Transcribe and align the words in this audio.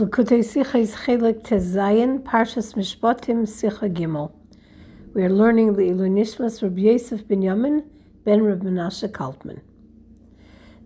Chelik 0.00 1.42
Tezayin, 1.42 2.20
Parshas 2.22 2.74
Mishpatim, 2.74 3.42
Gimel. 3.92 4.32
We 5.12 5.24
are 5.24 5.28
learning 5.28 5.74
the 5.74 5.82
Ilunishmas 5.82 6.62
Rabbi 6.62 6.80
Yosef 6.80 7.28
ben 7.28 7.42
Yamin 7.42 7.84
ben 8.24 8.42
Rabbi 8.42 8.64
Menashe 8.64 9.08
Kaltman. 9.10 9.60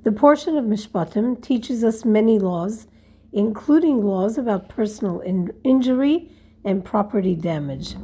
The 0.03 0.11
portion 0.11 0.57
of 0.57 0.65
Mishpatim 0.65 1.41
teaches 1.41 1.85
us 1.85 2.05
many 2.05 2.41
laws, 2.41 2.89
including 3.33 4.03
laws 4.03 4.37
about 4.37 4.69
personal 4.69 5.21
in- 5.21 5.53
injury 5.63 6.33
and 6.65 6.85
property 6.85 7.37
damage. 7.37 7.95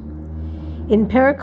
In 0.89 1.09
Perak 1.09 1.41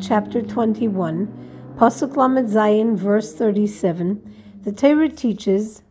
chapter 0.00 0.40
21, 0.40 1.74
Pasuk 1.76 2.16
Lamed 2.16 2.48
Zayin, 2.48 2.96
verse 2.96 3.34
37, 3.34 4.60
the 4.62 4.72
Torah 4.72 5.08
teaches 5.08 5.82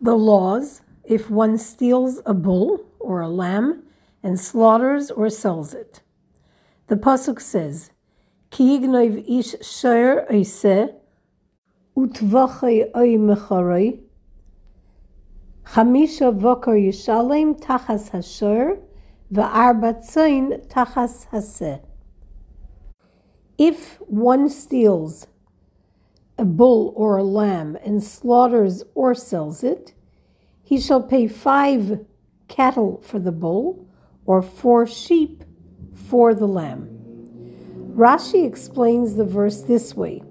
the 0.00 0.16
laws 0.16 0.81
if 1.04 1.30
one 1.30 1.58
steals 1.58 2.20
a 2.24 2.34
bull 2.34 2.84
or 2.98 3.20
a 3.20 3.28
lamb 3.28 3.82
and 4.22 4.38
slaughters 4.38 5.10
or 5.10 5.28
sells 5.28 5.74
it. 5.74 6.00
The 6.86 6.96
pasuk 6.96 7.40
says, 7.40 7.90
"Ki 8.50 8.78
yignoiv 8.78 9.24
ish 9.28 9.54
shayr 9.56 10.30
oiseh 10.30 10.94
utvachay 11.96 12.90
oy 12.96 13.16
mecharei 13.16 14.00
chamisha 15.66 16.32
vokar 16.32 16.78
yishalem 16.78 17.58
tachas 17.60 18.10
hashayr 18.10 18.80
va'arba 19.32 19.94
tzayin 20.00 20.66
tachas 20.68 21.26
haseh." 21.28 21.80
If 23.58 24.00
one 24.00 24.48
steals 24.48 25.26
a 26.38 26.44
bull 26.44 26.92
or 26.96 27.16
a 27.16 27.22
lamb 27.22 27.76
and 27.84 28.02
slaughters 28.02 28.82
or 28.94 29.14
sells 29.14 29.62
it, 29.62 29.94
he 30.72 30.80
shall 30.80 31.02
pay 31.02 31.28
five 31.28 32.00
cattle 32.48 32.98
for 33.02 33.18
the 33.18 33.30
bull 33.30 33.86
or 34.24 34.40
four 34.40 34.86
sheep 34.86 35.44
for 35.92 36.32
the 36.32 36.46
lamb. 36.46 36.88
Rashi 37.94 38.46
explains 38.46 39.16
the 39.16 39.24
verse 39.26 39.60
this 39.60 39.94
way, 39.94 40.22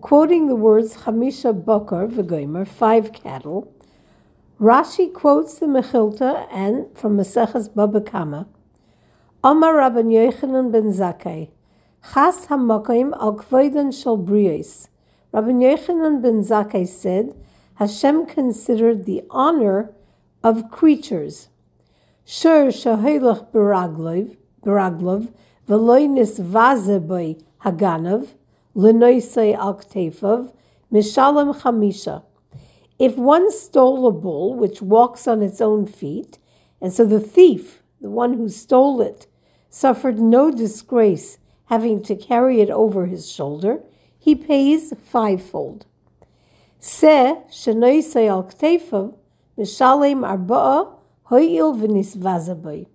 quoting 0.00 0.46
the 0.46 0.54
words 0.54 0.98
Chamisha 0.98 1.64
Bokar 1.64 2.08
v'gomer, 2.08 2.68
five 2.68 3.12
cattle. 3.12 3.74
Rashi 4.60 5.12
quotes 5.12 5.58
the 5.58 5.66
Mechilta 5.66 6.46
and 6.52 6.86
from 6.96 7.16
Maseches 7.16 7.74
Baba 7.74 8.00
Kama, 8.00 8.46
Amar 9.42 9.74
Rabban 9.74 10.12
Yochanan 10.12 10.70
ben 10.70 10.92
Zakkai, 10.92 11.50
Chas 12.14 12.46
hamakim 12.46 13.12
al 13.20 13.34
kvoidan 13.36 13.90
shel 13.92 14.16
briyos. 14.16 14.86
Rabban 15.34 15.60
Yochanan 15.60 16.22
ben 16.22 16.42
Zakkai 16.42 16.86
said, 16.86 17.34
Hashem 17.80 18.26
considered 18.26 19.06
the 19.06 19.22
honor 19.30 19.94
of 20.44 20.70
creatures. 20.70 21.48
Shur 22.26 22.66
shahilach 22.66 23.50
beraglov, 23.52 24.36
beraglov, 24.62 25.32
veloinis 25.66 26.38
vazeboy 26.38 27.42
haganav, 27.64 28.34
lenoisei 28.76 29.56
al 29.56 29.76
ktefav, 29.76 30.52
mishalem 30.92 31.58
chamisha. 31.58 32.22
If 32.98 33.16
one 33.16 33.50
stole 33.50 34.06
a 34.06 34.12
bull 34.12 34.54
which 34.54 34.82
walks 34.82 35.26
on 35.26 35.42
its 35.42 35.62
own 35.62 35.86
feet, 35.86 36.38
and 36.82 36.92
so 36.92 37.06
the 37.06 37.18
thief, 37.18 37.82
the 37.98 38.10
one 38.10 38.34
who 38.34 38.50
stole 38.50 39.00
it, 39.00 39.26
suffered 39.70 40.18
no 40.18 40.50
disgrace 40.50 41.38
having 41.70 42.02
to 42.02 42.14
carry 42.14 42.60
it 42.60 42.68
over 42.68 43.06
his 43.06 43.32
shoulder, 43.32 43.80
he 44.18 44.34
pays 44.34 44.92
fivefold. 45.02 45.86
Se 46.80 47.36
shenoisei 47.50 48.28
al 48.28 48.44
ktefav 48.44 49.14
mishalem 49.58 50.24
arba'a 50.24 50.94
hoyil 51.30 51.76
v'nisvazaboy. 51.78 52.86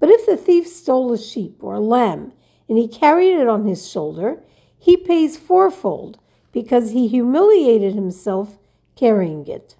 But 0.00 0.10
if 0.10 0.26
the 0.26 0.36
thief 0.36 0.66
stole 0.66 1.12
a 1.12 1.18
sheep 1.18 1.62
or 1.62 1.74
a 1.74 1.80
lamb 1.80 2.32
and 2.68 2.76
he 2.76 2.88
carried 2.88 3.38
it 3.38 3.46
on 3.46 3.66
his 3.66 3.88
shoulder, 3.88 4.42
he 4.76 4.96
pays 4.96 5.36
fourfold 5.36 6.18
because 6.52 6.90
he 6.90 7.06
humiliated 7.06 7.94
himself 7.94 8.58
carrying 8.96 9.46
it. 9.46 9.76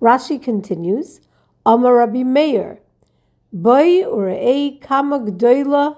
Rashi 0.00 0.42
continues, 0.42 1.20
Amar 1.64 1.94
Rabbi 1.96 2.22
Meir, 2.22 2.80
Boy 3.52 4.02
urei 4.02 4.80
kama 4.80 5.20
gdoila 5.20 5.96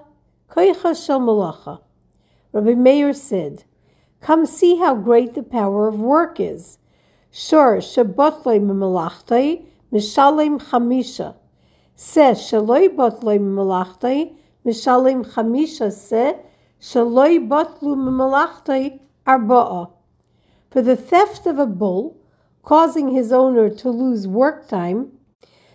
koicha 0.51 0.95
shel 1.07 1.21
malacha. 1.21 1.81
Rabbi 2.53 2.75
Meir 2.75 3.13
said, 3.13 3.65
Come 4.25 4.47
see 4.47 4.79
how 4.79 4.95
great 4.95 5.35
the 5.35 5.43
power 5.43 5.87
of 5.87 6.01
work 6.01 6.41
is. 6.41 6.79
Sure, 7.31 7.77
shabotle 7.77 8.59
mimalachtai 8.59 9.67
mishalem 9.93 10.59
chamisha. 10.59 11.35
Se 11.95 12.31
shaloi 12.33 12.89
botle 12.89 13.39
mimalachtai 13.39 14.35
mishalem 14.65 15.27
chamisha 15.27 15.93
se 15.93 16.37
shaloi 16.81 17.47
botlu 17.47 17.95
mimalachtai 18.05 18.99
arba'a. 19.27 19.91
For 20.71 20.81
the 20.81 20.97
theft 20.97 21.45
of 21.45 21.59
a 21.59 21.67
bull, 21.67 22.17
causing 22.63 23.11
his 23.11 23.31
owner 23.31 23.69
to 23.69 23.91
lose 23.91 24.27
work 24.27 24.69
time, 24.69 25.19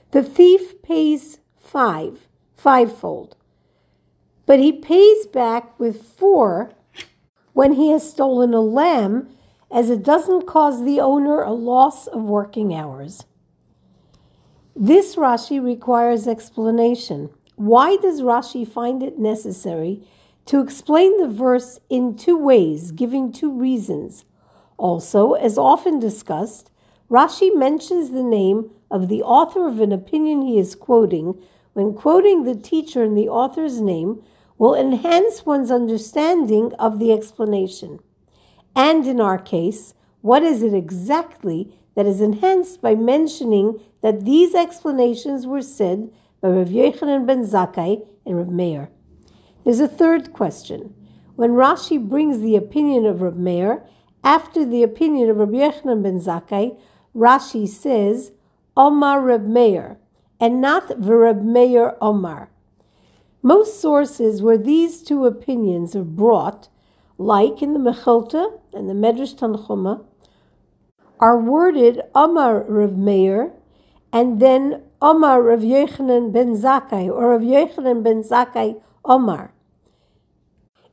the 0.10 0.24
thief 0.24 0.82
pays 0.82 1.38
five, 1.60 2.28
fivefold. 2.56 3.36
But 4.48 4.58
he 4.58 4.72
pays 4.72 5.28
back 5.28 5.80
with 5.80 6.02
four 6.02 6.74
when 7.54 7.74
he 7.74 7.90
has 7.90 8.10
stolen 8.10 8.54
a 8.54 8.62
lamb, 8.62 9.30
as 9.72 9.90
it 9.90 10.04
doesn't 10.04 10.48
cause 10.48 10.84
the 10.84 11.00
owner 11.00 11.42
a 11.42 11.52
loss 11.52 12.08
of 12.08 12.24
working 12.24 12.74
hours. 12.74 13.26
This 14.76 15.16
Rashi 15.16 15.62
requires 15.62 16.28
explanation. 16.28 17.30
Why 17.56 17.98
does 17.98 18.22
Rashi 18.22 18.68
find 18.68 19.04
it 19.04 19.20
necessary 19.20 20.02
to 20.46 20.62
explain 20.62 21.18
the 21.20 21.28
verse 21.28 21.80
in 21.90 22.16
two 22.16 22.38
ways, 22.38 22.92
giving 22.92 23.32
two 23.32 23.52
reasons? 23.52 24.26
Also, 24.78 25.34
as 25.34 25.58
often 25.58 26.00
discussed, 26.00 26.72
Rashi 27.12 27.54
mentions 27.54 28.12
the 28.12 28.24
name 28.24 28.72
of 28.90 29.10
the 29.10 29.22
author 29.22 29.68
of 29.68 29.80
an 29.80 29.92
opinion 29.92 30.42
he 30.42 30.58
is 30.58 30.76
quoting 30.76 31.40
when 31.74 31.94
quoting 31.94 32.44
the 32.44 32.56
teacher 32.56 33.04
in 33.04 33.16
the 33.16 33.28
author's 33.28 33.82
name 33.82 34.24
will 34.60 34.76
enhance 34.76 35.46
one's 35.46 35.72
understanding 35.72 36.74
of 36.78 37.00
the 37.00 37.12
explanation. 37.12 37.98
And 38.76 39.08
in 39.08 39.20
our 39.20 39.40
case, 39.40 39.96
what 40.22 40.44
is 40.44 40.62
it 40.62 40.74
exactly 40.74 41.74
that 41.96 42.06
is 42.06 42.22
enhanced 42.22 42.82
by 42.82 42.94
mentioning 42.94 43.80
that 44.02 44.26
these 44.26 44.54
explanations 44.54 45.48
were 45.48 45.62
said 45.62 46.12
by 46.42 46.50
Rav 46.50 46.68
Yochanan 46.68 47.26
ben 47.26 47.46
Zakkai 47.46 48.06
and 48.26 48.38
Rav 48.38 48.50
Meir? 48.50 48.90
There's 49.64 49.80
a 49.80 49.88
third 49.88 50.34
question. 50.34 50.94
When 51.36 51.52
Rashi 51.52 51.98
brings 51.98 52.42
the 52.42 52.58
opinion 52.58 53.06
of 53.06 53.22
Rav 53.22 53.38
Meir 53.38 53.84
after 54.26 54.66
the 54.66 54.84
opinion 54.84 55.30
of 55.30 55.38
Rav 55.38 55.50
Yochanan 55.50 56.04
ben 56.04 56.20
Zakkai, 56.20 56.78
Rashi 57.16 57.66
says 57.66 58.34
Omar 58.76 59.22
Rav 59.22 59.44
Meir 59.44 59.98
and 60.38 60.60
not 60.60 60.92
Reb 60.98 61.44
Meir 61.44 61.96
Omar. 62.02 62.50
Most 63.42 63.80
sources 63.80 64.42
where 64.42 64.58
these 64.58 65.02
two 65.02 65.26
opinions 65.26 65.96
are 65.96 66.04
brought, 66.04 66.68
like 67.18 67.62
in 67.62 67.74
the 67.74 67.80
Mechilta 67.80 68.60
and 68.74 68.90
the 68.90 68.94
Medrash 68.94 69.36
Tanchuma, 69.36 70.04
are 71.22 71.40
worded 71.40 72.02
Amar 72.14 72.64
Rav 72.64 72.98
Meir 72.98 73.54
and 74.12 74.42
then 74.42 74.84
Omar 75.02 75.42
Rav 75.42 75.62
Yochanan 75.62 76.34
ben 76.34 76.56
Zakkai 76.56 77.08
or 77.08 77.30
Rav 77.30 77.42
Yochanan 77.42 78.04
ben 78.04 78.24
Zakkai 78.24 78.82
Omar, 79.06 79.54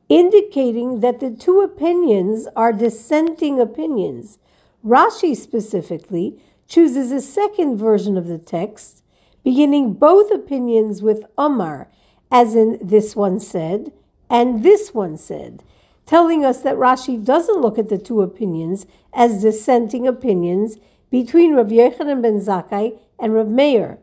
indicating 0.07 1.01
that 1.01 1.19
the 1.19 1.31
two 1.31 1.59
opinions 1.59 2.47
are 2.55 2.71
dissenting 2.71 3.59
opinions. 3.59 4.39
Rashi 4.85 5.35
specifically 5.35 6.41
chooses 6.65 7.11
a 7.11 7.21
second 7.21 7.77
version 7.77 8.17
of 8.17 8.27
the 8.27 8.37
text, 8.37 9.03
beginning 9.43 9.93
both 9.93 10.31
opinions 10.31 11.01
with 11.01 11.25
Omar 11.37 11.89
as 12.31 12.55
in 12.55 12.77
this 12.81 13.15
one 13.15 13.39
said, 13.39 13.91
and 14.29 14.63
this 14.63 14.93
one 14.93 15.17
said, 15.17 15.63
telling 16.05 16.43
us 16.43 16.61
that 16.61 16.75
Rashi 16.75 17.23
doesn't 17.23 17.61
look 17.61 17.77
at 17.77 17.89
the 17.89 17.97
two 17.97 18.21
opinions 18.21 18.85
as 19.13 19.41
dissenting 19.41 20.07
opinions 20.07 20.77
between 21.09 21.55
Rav 21.55 21.67
Yochanan 21.67 22.21
ben 22.21 22.39
Zakkai 22.39 22.97
and 23.19 23.33
Rav 23.33 23.47
Meir. 23.47 23.97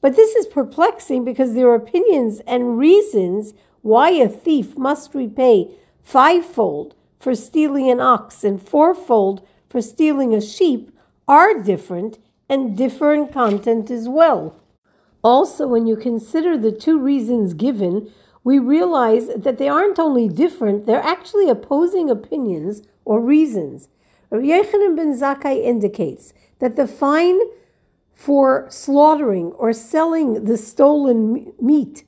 But 0.00 0.16
this 0.16 0.34
is 0.34 0.46
perplexing 0.46 1.24
because 1.24 1.54
there 1.54 1.68
are 1.68 1.74
opinions 1.74 2.40
and 2.46 2.78
reasons 2.78 3.54
why 3.82 4.10
a 4.10 4.28
thief 4.28 4.76
must 4.76 5.14
repay 5.14 5.70
fivefold 6.02 6.94
for 7.18 7.34
stealing 7.34 7.90
an 7.90 8.00
ox 8.00 8.42
and 8.44 8.60
fourfold 8.60 9.46
for 9.68 9.80
stealing 9.82 10.34
a 10.34 10.40
sheep 10.40 10.90
are 11.28 11.60
different 11.62 12.18
and 12.48 12.76
differ 12.76 13.12
in 13.12 13.28
content 13.28 13.90
as 13.90 14.08
well. 14.08 14.56
Also, 15.22 15.66
when 15.66 15.86
you 15.86 15.96
consider 15.96 16.56
the 16.56 16.72
two 16.72 16.98
reasons 16.98 17.54
given, 17.54 18.10
we 18.42 18.58
realize 18.58 19.28
that 19.36 19.58
they 19.58 19.68
aren't 19.68 19.98
only 19.98 20.28
different, 20.28 20.86
they're 20.86 21.02
actually 21.02 21.48
opposing 21.48 22.08
opinions 22.08 22.82
or 23.04 23.20
reasons. 23.20 23.88
Rav 24.30 24.42
Yochanan 24.42 24.96
ben 24.96 25.12
Zakkai 25.12 25.62
indicates 25.62 26.32
that 26.60 26.76
the 26.76 26.86
fine 26.86 27.38
for 28.14 28.66
slaughtering 28.70 29.52
or 29.52 29.72
selling 29.72 30.44
the 30.44 30.56
stolen 30.56 31.52
meat, 31.60 32.04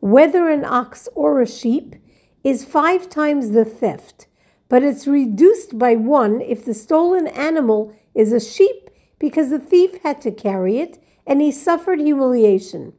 whether 0.00 0.48
an 0.48 0.64
ox 0.64 1.08
or 1.14 1.40
a 1.40 1.46
sheep, 1.46 1.96
is 2.44 2.64
five 2.64 3.10
times 3.10 3.50
the 3.50 3.64
theft, 3.64 4.26
but 4.68 4.82
it's 4.82 5.06
reduced 5.06 5.78
by 5.78 5.96
one 5.96 6.40
if 6.40 6.64
the 6.64 6.74
stolen 6.74 7.26
animal 7.28 7.92
is 8.14 8.32
a 8.32 8.40
sheep 8.40 8.90
because 9.18 9.50
the 9.50 9.58
thief 9.58 10.00
had 10.02 10.20
to 10.20 10.30
carry 10.30 10.78
it 10.78 11.02
and 11.28 11.42
he 11.42 11.52
suffered 11.52 12.00
humiliation, 12.00 12.94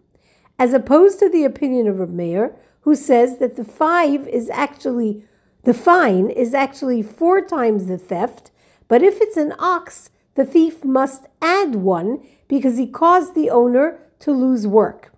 as 0.59 0.71
opposed 0.71 1.19
to 1.19 1.27
the 1.27 1.43
opinion 1.43 1.87
of 1.87 1.99
Reb 1.99 2.11
Meir, 2.11 2.55
who 2.81 2.95
says 2.95 3.39
that 3.39 3.57
the 3.57 3.65
five 3.65 4.27
is 4.27 4.49
actually 4.51 5.25
the 5.63 5.73
fine 5.73 6.29
is 6.29 6.53
actually 6.53 7.01
four 7.01 7.41
times 7.41 7.87
the 7.87 7.97
theft, 7.97 8.51
but 8.87 9.03
if 9.03 9.19
it's 9.19 9.35
an 9.35 9.53
ox, 9.59 10.09
the 10.35 10.45
thief 10.45 10.85
must 10.85 11.25
add 11.41 11.75
one 11.75 12.25
because 12.47 12.77
he 12.77 12.87
caused 12.87 13.35
the 13.35 13.49
owner 13.49 13.99
to 14.19 14.31
lose 14.31 14.65
work. 14.65 15.11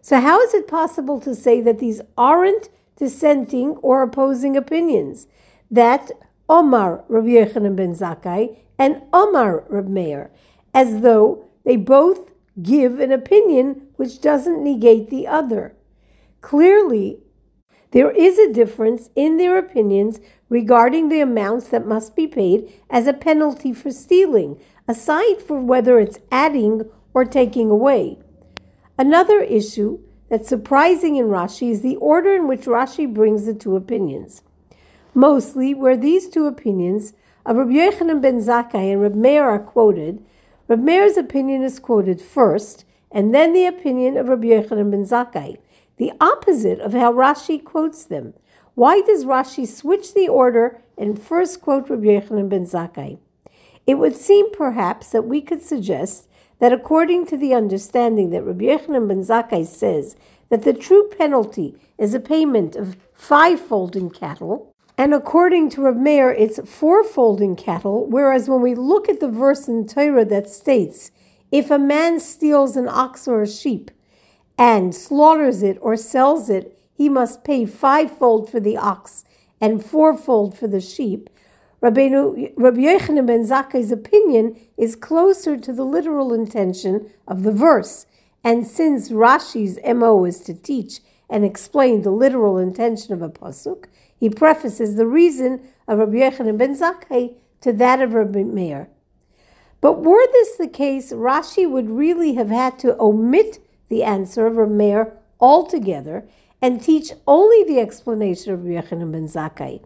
So, 0.00 0.18
how 0.18 0.40
is 0.40 0.54
it 0.54 0.66
possible 0.66 1.20
to 1.20 1.34
say 1.34 1.60
that 1.60 1.78
these 1.78 2.00
aren't 2.16 2.70
dissenting 2.96 3.76
or 3.82 4.02
opposing 4.02 4.56
opinions? 4.56 5.26
That 5.70 6.10
Omar 6.48 7.04
Rabbi 7.08 7.28
Yochanan 7.28 7.76
ben 7.76 7.94
Zakkai 7.94 8.56
and 8.78 9.02
Omar 9.12 9.64
Reb 9.68 9.88
Meir, 9.88 10.30
as 10.72 11.02
though 11.02 11.49
they 11.64 11.76
both 11.76 12.32
give 12.62 12.98
an 12.98 13.12
opinion 13.12 13.88
which 13.96 14.20
doesn't 14.20 14.62
negate 14.62 15.10
the 15.10 15.26
other. 15.26 15.74
Clearly, 16.40 17.18
there 17.92 18.10
is 18.10 18.38
a 18.38 18.52
difference 18.52 19.10
in 19.16 19.36
their 19.36 19.58
opinions 19.58 20.20
regarding 20.48 21.08
the 21.08 21.20
amounts 21.20 21.68
that 21.68 21.86
must 21.86 22.14
be 22.14 22.26
paid 22.26 22.72
as 22.88 23.06
a 23.06 23.12
penalty 23.12 23.72
for 23.72 23.90
stealing, 23.90 24.60
aside 24.86 25.42
from 25.42 25.66
whether 25.66 25.98
it's 25.98 26.18
adding 26.30 26.82
or 27.12 27.24
taking 27.24 27.70
away. 27.70 28.18
Another 28.96 29.40
issue 29.40 30.00
that's 30.28 30.48
surprising 30.48 31.16
in 31.16 31.26
Rashi 31.26 31.70
is 31.70 31.82
the 31.82 31.96
order 31.96 32.34
in 32.34 32.46
which 32.46 32.62
Rashi 32.62 33.12
brings 33.12 33.46
the 33.46 33.54
two 33.54 33.74
opinions. 33.74 34.42
Mostly, 35.12 35.74
where 35.74 35.96
these 35.96 36.28
two 36.28 36.46
opinions 36.46 37.12
of 37.44 37.56
Rabbi 37.56 37.72
Yochanan 37.72 38.22
ben 38.22 38.38
Zakkai 38.38 38.92
and 38.92 39.02
Rabbi 39.02 39.16
Meir 39.16 39.48
are 39.48 39.58
quoted, 39.58 40.24
Rabbi 40.70 40.82
Meir's 40.82 41.16
opinion 41.16 41.64
is 41.64 41.80
quoted 41.80 42.22
first, 42.22 42.84
and 43.10 43.34
then 43.34 43.52
the 43.52 43.66
opinion 43.66 44.16
of 44.16 44.28
Rabbi 44.28 44.46
Yochanan 44.46 44.92
ben 44.92 45.04
Zakkai 45.04 45.56
the 45.96 46.12
opposite 46.20 46.78
of 46.78 46.92
how 46.92 47.12
Rashi 47.12 47.62
quotes 47.62 48.04
them. 48.04 48.34
Why 48.74 49.00
does 49.00 49.24
Rashi 49.24 49.66
switch 49.66 50.14
the 50.14 50.28
order 50.28 50.80
and 50.96 51.20
first 51.20 51.60
quote 51.60 51.90
Rabbi 51.90 52.04
Yochanan 52.04 52.48
ben 52.48 52.66
Zakkai? 52.66 53.18
It 53.84 53.96
would 53.96 54.14
seem 54.14 54.52
perhaps 54.52 55.10
that 55.10 55.26
we 55.26 55.40
could 55.40 55.60
suggest 55.60 56.28
that 56.60 56.72
according 56.72 57.26
to 57.26 57.36
the 57.36 57.52
understanding 57.52 58.30
that 58.30 58.44
Rabbi 58.44 58.66
Yochanan 58.66 59.08
ben 59.08 59.22
Zakkai 59.22 59.66
says 59.66 60.14
that 60.50 60.62
the 60.62 60.72
true 60.72 61.10
penalty 61.18 61.74
is 61.98 62.14
a 62.14 62.20
payment 62.20 62.76
of 62.76 62.96
fivefold 63.12 63.96
in 63.96 64.08
cattle, 64.08 64.69
and 65.00 65.14
according 65.14 65.70
to 65.70 65.80
Rabbi 65.80 65.98
Meir, 65.98 66.30
it's 66.30 66.60
fourfold 66.70 67.40
in 67.40 67.56
cattle, 67.56 68.06
whereas 68.06 68.50
when 68.50 68.60
we 68.60 68.74
look 68.74 69.08
at 69.08 69.18
the 69.18 69.30
verse 69.30 69.66
in 69.66 69.86
Torah 69.86 70.26
that 70.26 70.46
states, 70.46 71.10
if 71.50 71.70
a 71.70 71.78
man 71.78 72.20
steals 72.20 72.76
an 72.76 72.86
ox 72.86 73.26
or 73.26 73.40
a 73.40 73.48
sheep, 73.48 73.90
and 74.58 74.94
slaughters 74.94 75.62
it 75.62 75.78
or 75.80 75.96
sells 75.96 76.50
it, 76.50 76.78
he 76.92 77.08
must 77.08 77.44
pay 77.44 77.64
fivefold 77.64 78.50
for 78.50 78.60
the 78.60 78.76
ox 78.76 79.24
and 79.58 79.82
fourfold 79.82 80.54
for 80.58 80.68
the 80.68 80.82
sheep. 80.82 81.30
Rabbi 81.80 82.10
Yochanan 82.10 83.26
ben 83.26 83.46
Zakkai's 83.46 83.90
opinion 83.90 84.54
is 84.76 84.96
closer 84.96 85.56
to 85.56 85.72
the 85.72 85.86
literal 85.86 86.34
intention 86.34 87.08
of 87.26 87.42
the 87.42 87.52
verse. 87.52 88.04
And 88.44 88.66
since 88.66 89.08
Rashi's 89.08 89.78
MO 89.82 90.26
is 90.26 90.40
to 90.40 90.52
teach 90.52 91.00
and 91.30 91.42
explain 91.42 92.02
the 92.02 92.10
literal 92.10 92.58
intention 92.58 93.14
of 93.14 93.22
a 93.22 93.30
pasuk, 93.30 93.86
he 94.20 94.28
prefaces 94.28 94.94
the 94.94 95.06
reason 95.06 95.66
of 95.88 95.98
Rabbi 95.98 96.18
Yochanan 96.18 96.58
ben 96.58 96.76
Zakkai 96.76 97.34
to 97.62 97.72
that 97.72 98.02
of 98.02 98.12
Rabbi 98.12 98.42
Meir. 98.42 98.90
But 99.80 100.02
were 100.02 100.26
this 100.30 100.56
the 100.56 100.68
case, 100.68 101.10
Rashi 101.10 101.68
would 101.68 101.88
really 101.88 102.34
have 102.34 102.50
had 102.50 102.78
to 102.80 103.00
omit 103.00 103.58
the 103.88 104.02
answer 104.02 104.46
of 104.46 104.54
Rameir 104.54 105.12
altogether 105.40 106.28
and 106.60 106.82
teach 106.82 107.12
only 107.26 107.64
the 107.64 107.80
explanation 107.80 108.52
of 108.52 108.64
Rabbi 108.64 108.86
Yochanan 108.86 109.10
ben 109.10 109.26
Zakkai. 109.26 109.82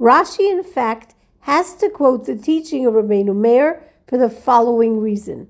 Rashi, 0.00 0.50
in 0.50 0.64
fact, 0.64 1.14
has 1.40 1.76
to 1.76 1.88
quote 1.88 2.26
the 2.26 2.34
teaching 2.34 2.84
of 2.86 2.94
Rabbeinu 2.94 3.34
Meir 3.36 3.84
for 4.08 4.18
the 4.18 4.28
following 4.28 4.98
reason. 4.98 5.48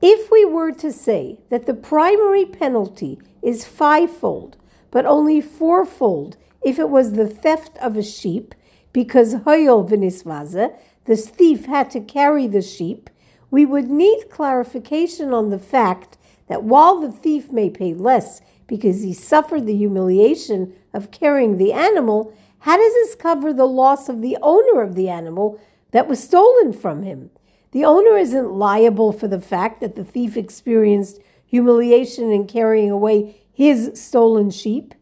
If 0.00 0.30
we 0.30 0.44
were 0.44 0.70
to 0.72 0.92
say 0.92 1.40
that 1.50 1.66
the 1.66 1.74
primary 1.74 2.44
penalty 2.44 3.18
is 3.42 3.64
fivefold, 3.64 4.56
but 4.92 5.04
only 5.04 5.40
fourfold 5.40 6.36
if 6.64 6.78
it 6.78 6.88
was 6.88 7.12
the 7.12 7.28
theft 7.28 7.76
of 7.78 7.96
a 7.96 8.02
sheep, 8.02 8.54
because 8.92 9.34
Hoyol 9.34 9.88
Vinisvaza, 9.88 10.76
the 11.04 11.16
thief 11.16 11.66
had 11.66 11.90
to 11.90 12.00
carry 12.00 12.46
the 12.46 12.62
sheep, 12.62 13.10
we 13.50 13.64
would 13.64 13.90
need 13.90 14.30
clarification 14.30 15.32
on 15.32 15.50
the 15.50 15.58
fact 15.58 16.16
that 16.48 16.62
while 16.62 17.00
the 17.00 17.12
thief 17.12 17.52
may 17.52 17.70
pay 17.70 17.94
less 17.94 18.40
because 18.66 19.02
he 19.02 19.12
suffered 19.12 19.66
the 19.66 19.76
humiliation 19.76 20.72
of 20.92 21.10
carrying 21.10 21.56
the 21.56 21.72
animal, 21.72 22.34
how 22.60 22.76
does 22.76 22.92
this 22.94 23.14
cover 23.14 23.52
the 23.52 23.66
loss 23.66 24.08
of 24.08 24.22
the 24.22 24.38
owner 24.40 24.80
of 24.80 24.94
the 24.94 25.08
animal 25.08 25.60
that 25.90 26.08
was 26.08 26.22
stolen 26.22 26.72
from 26.72 27.02
him? 27.02 27.30
The 27.72 27.84
owner 27.84 28.16
isn't 28.16 28.52
liable 28.52 29.12
for 29.12 29.28
the 29.28 29.40
fact 29.40 29.80
that 29.80 29.96
the 29.96 30.04
thief 30.04 30.36
experienced 30.36 31.20
humiliation 31.46 32.30
in 32.32 32.46
carrying 32.46 32.90
away 32.90 33.42
his 33.52 34.00
stolen 34.00 34.50
sheep. 34.50 34.94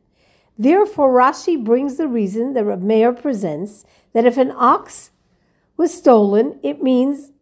Therefore, 0.62 1.12
Rashi 1.12 1.62
brings 1.62 1.97
the 1.97 2.06
reason 2.06 2.53
that 2.53 2.64
Reb 2.64 2.82
Meir 2.82 3.12
presents 3.12 3.85
that 4.12 4.25
if 4.25 4.37
an 4.37 4.53
ox 4.55 5.11
was 5.76 5.93
stolen, 5.93 6.61
it 6.62 6.81
means 6.81 7.32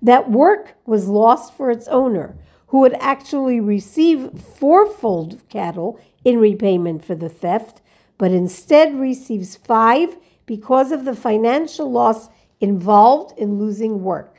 that 0.00 0.30
work 0.30 0.76
was 0.86 1.08
lost 1.08 1.52
for 1.52 1.72
its 1.72 1.88
owner 1.88 2.36
who 2.68 2.78
would 2.78 2.94
actually 3.00 3.58
receive 3.58 4.40
fourfold 4.40 5.40
cattle 5.48 5.98
in 6.24 6.38
repayment 6.38 7.04
for 7.04 7.16
the 7.16 7.28
theft, 7.28 7.82
but 8.18 8.30
instead 8.30 8.94
receives 8.94 9.56
five 9.56 10.16
because 10.46 10.92
of 10.92 11.04
the 11.04 11.16
financial 11.16 11.90
loss 11.90 12.28
involved 12.60 13.36
in 13.36 13.58
losing 13.58 14.04
work. 14.04 14.29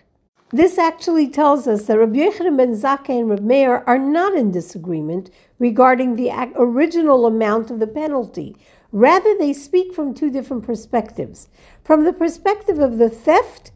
This 0.54 0.78
actually 0.78 1.30
tells 1.30 1.66
us 1.66 1.86
that 1.86 1.98
Rabbi 1.98 2.18
Yochanan 2.20 2.58
ben 2.58 2.74
Zakkai 2.74 3.22
and 3.22 3.30
Rabbi 3.30 3.42
Meir 3.42 3.84
are 3.88 3.98
not 3.98 4.36
in 4.36 4.52
disagreement 4.52 5.30
regarding 5.60 6.16
the 6.16 6.30
original 6.56 7.26
amount 7.26 7.72
of 7.72 7.80
the 7.80 7.88
penalty. 7.88 8.58
Rather, 8.92 9.34
they 9.38 9.54
speak 9.54 9.94
from 9.94 10.14
two 10.14 10.30
different 10.30 10.66
perspectives. 10.66 11.48
From 11.86 12.04
the 12.04 12.12
perspective 12.12 12.80
of 12.80 12.98
the 12.98 13.10
theft 13.10 13.72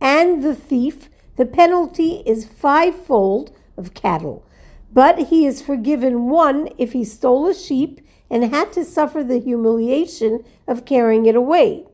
and 0.00 0.42
the 0.42 0.54
thief, 0.54 1.10
the 1.36 1.44
penalty 1.44 2.22
is 2.24 2.46
fivefold 2.46 3.54
of 3.76 3.92
cattle. 3.92 4.46
But 4.90 5.26
he 5.28 5.44
is 5.44 5.60
forgiven 5.60 6.30
one 6.30 6.70
if 6.78 6.92
he 6.92 7.04
stole 7.04 7.48
a 7.48 7.54
sheep 7.54 8.00
and 8.30 8.44
had 8.44 8.72
to 8.72 8.84
suffer 8.84 9.22
the 9.22 9.40
humiliation 9.40 10.42
of 10.66 10.86
carrying 10.86 11.26
it 11.26 11.36
away. 11.36 11.84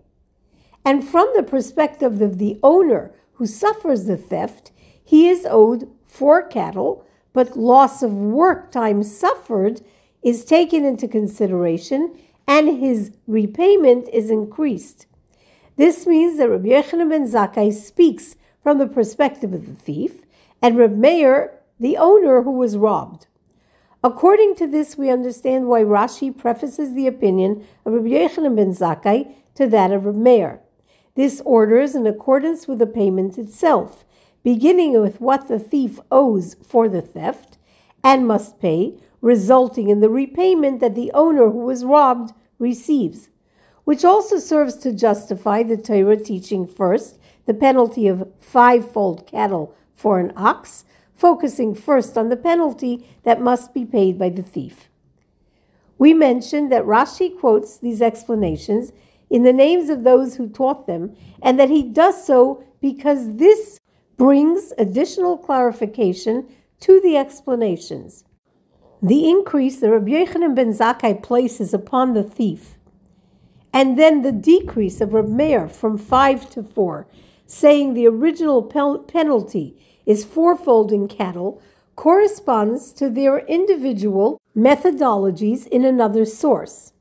And 0.84 1.02
from 1.06 1.28
the 1.34 1.42
perspective 1.42 2.22
of 2.22 2.38
the 2.38 2.60
owner 2.62 3.12
who 3.40 3.46
suffers 3.46 4.04
the 4.04 4.18
theft, 4.18 4.70
he 5.02 5.26
is 5.26 5.46
owed 5.48 5.88
four 6.04 6.42
cattle, 6.42 7.06
but 7.32 7.56
loss 7.56 8.02
of 8.02 8.12
work 8.12 8.70
time 8.70 9.02
suffered 9.02 9.80
is 10.22 10.44
taken 10.44 10.84
into 10.84 11.08
consideration 11.08 12.14
and 12.46 12.82
his 12.82 13.12
repayment 13.26 14.06
is 14.12 14.30
increased. 14.30 15.06
This 15.76 16.06
means 16.06 16.36
that 16.36 16.50
Rabbi 16.50 16.68
Yochanan 16.68 17.08
ben 17.08 17.26
Zakkai 17.26 17.72
speaks 17.72 18.36
from 18.62 18.76
the 18.76 18.86
perspective 18.86 19.54
of 19.54 19.66
the 19.66 19.74
thief, 19.74 20.20
and 20.60 20.76
Rabbi 20.76 20.96
Meir 20.96 21.58
the 21.78 21.96
owner 21.96 22.42
who 22.42 22.52
was 22.52 22.76
robbed. 22.76 23.26
According 24.04 24.56
to 24.56 24.66
this, 24.66 24.98
we 24.98 25.08
understand 25.08 25.66
why 25.66 25.80
Rashi 25.80 26.36
prefaces 26.36 26.92
the 26.92 27.06
opinion 27.06 27.66
of 27.86 27.94
Rabbi 27.94 28.08
Yochanan 28.08 28.54
ben 28.56 28.74
Zakkai 28.74 29.32
to 29.54 29.66
that 29.68 29.92
of 29.92 30.04
Rabbi 30.04 30.18
Meir. 30.18 30.60
This 31.20 31.42
order 31.44 31.78
is 31.78 31.94
in 31.94 32.06
accordance 32.06 32.66
with 32.66 32.78
the 32.78 32.86
payment 32.86 33.36
itself, 33.36 34.06
beginning 34.42 34.98
with 34.98 35.20
what 35.20 35.48
the 35.48 35.58
thief 35.58 36.00
owes 36.10 36.56
for 36.66 36.88
the 36.88 37.02
theft 37.02 37.58
and 38.02 38.26
must 38.26 38.58
pay, 38.58 38.94
resulting 39.20 39.90
in 39.90 40.00
the 40.00 40.08
repayment 40.08 40.80
that 40.80 40.94
the 40.94 41.12
owner 41.12 41.50
who 41.50 41.58
was 41.58 41.84
robbed 41.84 42.32
receives, 42.58 43.28
which 43.84 44.02
also 44.02 44.38
serves 44.38 44.76
to 44.76 44.94
justify 44.94 45.62
the 45.62 45.76
Torah 45.76 46.16
teaching 46.16 46.66
first 46.66 47.18
the 47.44 47.52
penalty 47.52 48.08
of 48.08 48.32
fivefold 48.40 49.26
cattle 49.26 49.74
for 49.94 50.20
an 50.20 50.32
ox 50.36 50.86
focusing 51.12 51.74
first 51.74 52.16
on 52.16 52.30
the 52.30 52.36
penalty 52.50 53.06
that 53.24 53.42
must 53.42 53.74
be 53.74 53.84
paid 53.84 54.18
by 54.18 54.30
the 54.30 54.42
thief. 54.42 54.88
We 55.98 56.14
mentioned 56.14 56.72
that 56.72 56.84
Rashi 56.84 57.38
quotes 57.38 57.76
these 57.76 58.00
explanations 58.00 58.90
in 59.30 59.44
the 59.44 59.52
names 59.52 59.88
of 59.88 60.02
those 60.02 60.36
who 60.36 60.48
taught 60.48 60.86
them, 60.86 61.16
and 61.40 61.58
that 61.58 61.70
he 61.70 61.82
does 61.82 62.26
so 62.26 62.62
because 62.80 63.36
this 63.36 63.78
brings 64.16 64.72
additional 64.76 65.38
clarification 65.38 66.46
to 66.80 67.00
the 67.00 67.16
explanations. 67.16 68.24
The 69.02 69.28
increase 69.30 69.80
that 69.80 69.90
Rabbi 69.90 70.10
Yochanan 70.10 70.54
ben 70.54 70.72
Zakkai 70.72 71.22
places 71.22 71.72
upon 71.72 72.12
the 72.12 72.22
thief, 72.22 72.76
and 73.72 73.98
then 73.98 74.22
the 74.22 74.32
decrease 74.32 75.00
of 75.00 75.14
Rabbi 75.14 75.28
Meir 75.28 75.68
from 75.68 75.96
five 75.96 76.50
to 76.50 76.62
four, 76.62 77.06
saying 77.46 77.94
the 77.94 78.06
original 78.06 78.62
penalty 78.62 79.76
is 80.04 80.24
fourfold 80.24 80.92
in 80.92 81.08
cattle, 81.08 81.62
corresponds 81.96 82.92
to 82.92 83.08
their 83.08 83.38
individual 83.40 84.40
methodologies 84.56 85.66
in 85.68 85.84
another 85.84 86.24
source. 86.24 86.92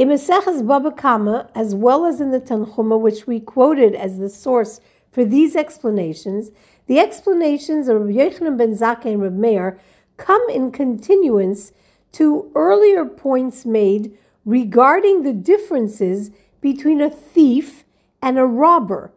In 0.00 0.08
Maseches 0.08 0.66
Baba 0.66 0.92
Kama, 0.92 1.50
as 1.54 1.74
well 1.74 2.06
as 2.06 2.22
in 2.22 2.30
the 2.30 2.40
Tanchuma, 2.40 2.98
which 2.98 3.26
we 3.26 3.38
quoted 3.38 3.94
as 3.94 4.18
the 4.18 4.30
source 4.30 4.80
for 5.12 5.26
these 5.26 5.54
explanations, 5.54 6.50
the 6.86 6.98
explanations 6.98 7.86
of 7.86 8.00
Rabbi 8.00 8.12
Yochanan 8.12 8.56
ben 8.56 8.74
Zakkai 8.74 9.12
and 9.12 9.20
Rabbi 9.20 9.36
Meir 9.36 9.78
come 10.16 10.40
in 10.48 10.72
continuance 10.72 11.72
to 12.12 12.50
earlier 12.54 13.04
points 13.04 13.66
made 13.66 14.16
regarding 14.46 15.22
the 15.22 15.34
differences 15.34 16.30
between 16.62 17.02
a 17.02 17.10
thief 17.10 17.84
and 18.22 18.38
a 18.38 18.46
robber. 18.46 19.12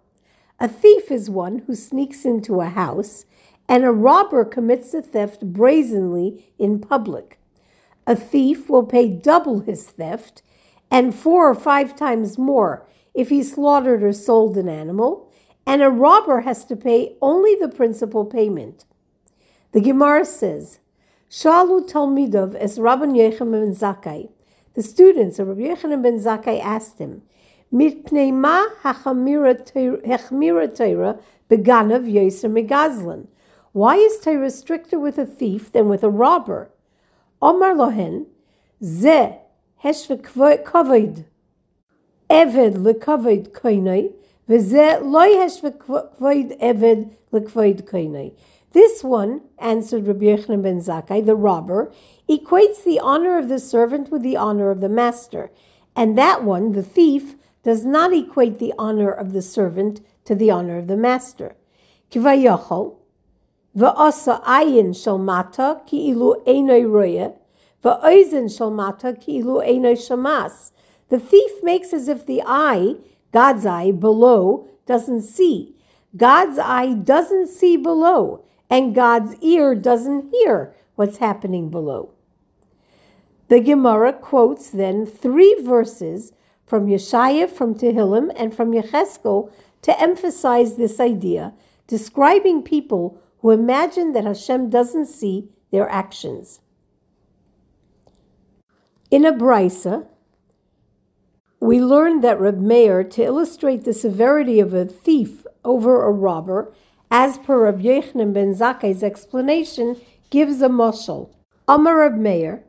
A 0.59 0.67
thief 0.67 1.09
is 1.09 1.29
one 1.29 1.59
who 1.59 1.75
sneaks 1.75 2.25
into 2.25 2.59
a 2.59 2.67
house, 2.67 3.23
and 3.69 3.85
a 3.85 3.91
robber 3.93 4.43
commits 4.43 4.91
the 4.91 5.01
theft 5.01 5.45
brazenly 5.45 6.51
in 6.59 6.79
public. 6.79 7.39
A 8.05 8.17
thief 8.17 8.69
will 8.69 8.83
pay 8.83 9.07
double 9.07 9.61
his 9.61 9.85
theft 9.85 10.41
and 10.93 11.13
four 11.15 11.49
or 11.49 11.55
five 11.55 11.95
times 11.95 12.37
more 12.37 12.85
if 13.15 13.29
he 13.29 13.41
slaughtered 13.41 14.03
or 14.03 14.13
sold 14.13 14.55
an 14.57 14.69
animal, 14.69 15.27
and 15.65 15.81
a 15.81 15.89
robber 15.89 16.41
has 16.41 16.63
to 16.65 16.75
pay 16.75 17.15
only 17.19 17.55
the 17.55 17.67
principal 17.67 18.25
payment. 18.25 18.85
The 19.71 19.81
Gemara 19.81 20.23
says, 20.23 20.79
Shalu 21.31 21.89
Talmidov 21.91 22.55
es 22.59 22.77
Rabban 22.77 23.15
Yechim 23.15 23.51
ben 23.51 23.73
Zakkai. 23.73 24.29
The 24.75 24.83
students 24.83 25.39
of 25.39 25.47
Rabbi 25.47 25.61
Yochanan 25.61 26.03
ben 26.03 26.19
Zakkai 26.19 26.61
asked 26.61 26.99
him, 26.99 27.23
Mitnei 27.73 28.31
ma 28.31 28.67
hechmira 28.83 29.55
Torah 30.77 31.17
beganav 31.49 32.05
yoser 32.05 32.51
megazlan. 32.51 33.27
Why 33.71 33.95
is 33.95 34.19
Torah 34.19 34.51
stricter 34.51 34.99
with 34.99 35.17
a 35.17 35.25
thief 35.25 35.71
than 35.71 35.89
with 35.89 36.03
a 36.03 36.09
robber? 36.09 36.69
Omar 37.41 37.73
lohen, 37.73 38.27
ze 38.83 39.39
heshve 39.83 40.21
kavod 40.21 41.25
eved 42.29 42.75
lekavod 42.75 43.51
koinai, 43.51 44.13
v'ze 44.49 45.01
loy 45.01 45.29
heshve 45.29 45.77
kavod 45.77 46.57
eved 46.59 47.11
lekavod 47.31 47.83
koinai. 47.83 48.33
This 48.71 49.03
one, 49.03 49.41
answered 49.59 50.07
Rabbi 50.07 50.25
Yochanan 50.25 50.63
ben 50.63 50.79
Zakkai, 50.79 51.23
the 51.23 51.35
robber, 51.35 51.91
equates 52.27 52.83
the 52.83 52.99
honor 52.99 53.37
of 53.37 53.47
the 53.47 53.59
servant 53.59 54.09
with 54.09 54.23
the 54.23 54.35
honor 54.35 54.71
of 54.71 54.81
the 54.81 54.89
master, 54.89 55.51
and 55.95 56.17
that 56.17 56.43
one, 56.43 56.71
the 56.71 56.81
thief, 56.81 57.35
does 57.61 57.85
not 57.85 58.11
equate 58.13 58.57
the 58.57 58.73
honor 58.79 59.11
of 59.11 59.31
the 59.31 59.43
servant 59.43 60.01
to 60.25 60.33
the 60.33 60.49
honor 60.49 60.79
of 60.79 60.87
the 60.87 60.97
master. 60.97 61.55
Kivayachol, 62.09 62.95
v'asa 63.77 64.43
ayin 64.43 64.95
shel 64.95 65.19
ki 65.85 66.09
ilu 66.09 66.43
einoi 66.45 66.89
roya, 66.89 67.33
The 67.83 67.99
thief 71.19 71.51
makes 71.63 71.93
as 71.93 72.07
if 72.07 72.25
the 72.25 72.41
eye, 72.45 72.95
God's 73.31 73.65
eye, 73.65 73.91
below, 73.91 74.67
doesn't 74.85 75.21
see. 75.21 75.75
God's 76.15 76.57
eye 76.57 76.93
doesn't 76.93 77.47
see 77.47 77.77
below 77.77 78.43
and 78.69 78.95
God's 78.95 79.35
ear 79.41 79.75
doesn't 79.75 80.31
hear 80.31 80.73
what's 80.95 81.17
happening 81.17 81.69
below. 81.69 82.11
The 83.49 83.59
Gemara 83.59 84.13
quotes 84.13 84.71
then 84.71 85.05
three 85.05 85.55
verses 85.61 86.31
from 86.65 86.87
Yeshaya, 86.87 87.47
from 87.47 87.75
Tehillim, 87.75 88.31
and 88.35 88.55
from 88.55 88.71
Yecheskel 88.71 89.51
to 89.83 90.01
emphasize 90.01 90.75
this 90.75 90.99
idea, 90.99 91.53
describing 91.85 92.63
people 92.63 93.21
who 93.41 93.51
imagine 93.51 94.13
that 94.13 94.25
Hashem 94.25 94.71
doesn't 94.71 95.05
see 95.05 95.49
their 95.71 95.87
actions. 95.89 96.61
In 99.13 99.25
a 99.25 99.31
brisa, 99.31 100.07
we 101.59 101.79
learn 101.79 102.21
that 102.21 102.39
Reb 102.39 102.59
Meir, 102.59 103.03
to 103.03 103.23
illustrate 103.23 103.83
the 103.83 103.93
severity 103.93 104.59
of 104.59 104.73
a 104.73 104.85
thief 104.85 105.45
over 105.63 106.03
a 106.03 106.11
robber, 106.11 106.73
as 107.11 107.37
per 107.37 107.63
Rabbi 107.65 107.83
Yochanan 107.83 108.33
ben 108.33 108.55
Zakkai's 108.55 109.03
explanation, 109.03 110.01
gives 110.31 110.63
a 110.63 110.67
moshel. 110.67 111.29
Amar 111.67 111.99
Rab 111.99 112.15
Meir, 112.15 112.63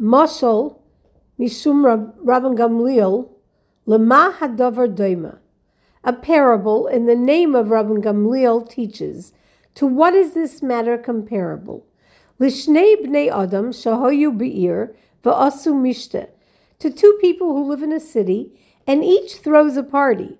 moshel 0.00 0.78
mishum 1.36 2.14
Rabban 2.24 2.56
Gamliel, 2.56 3.30
lema 3.84 4.34
hadavar 4.34 4.94
doima. 4.94 5.38
A 6.04 6.12
parable 6.12 6.86
in 6.86 7.06
the 7.06 7.16
name 7.16 7.56
of 7.56 7.66
Rabban 7.66 8.04
Gamliel 8.04 8.70
teaches, 8.70 9.32
to 9.74 9.84
what 9.84 10.14
is 10.14 10.34
this 10.34 10.62
matter 10.62 10.96
comparable? 10.96 11.84
Lishnei 12.38 13.04
bnei 13.04 13.32
adam 13.32 13.72
shahoyu 13.72 14.38
be'ir 14.38 14.94
mishte. 15.22 16.28
To 16.78 16.90
two 16.90 17.18
people 17.20 17.54
who 17.54 17.68
live 17.68 17.82
in 17.82 17.92
a 17.92 18.00
city, 18.00 18.52
and 18.86 19.04
each 19.04 19.36
throws 19.36 19.76
a 19.76 19.82
party. 19.82 20.38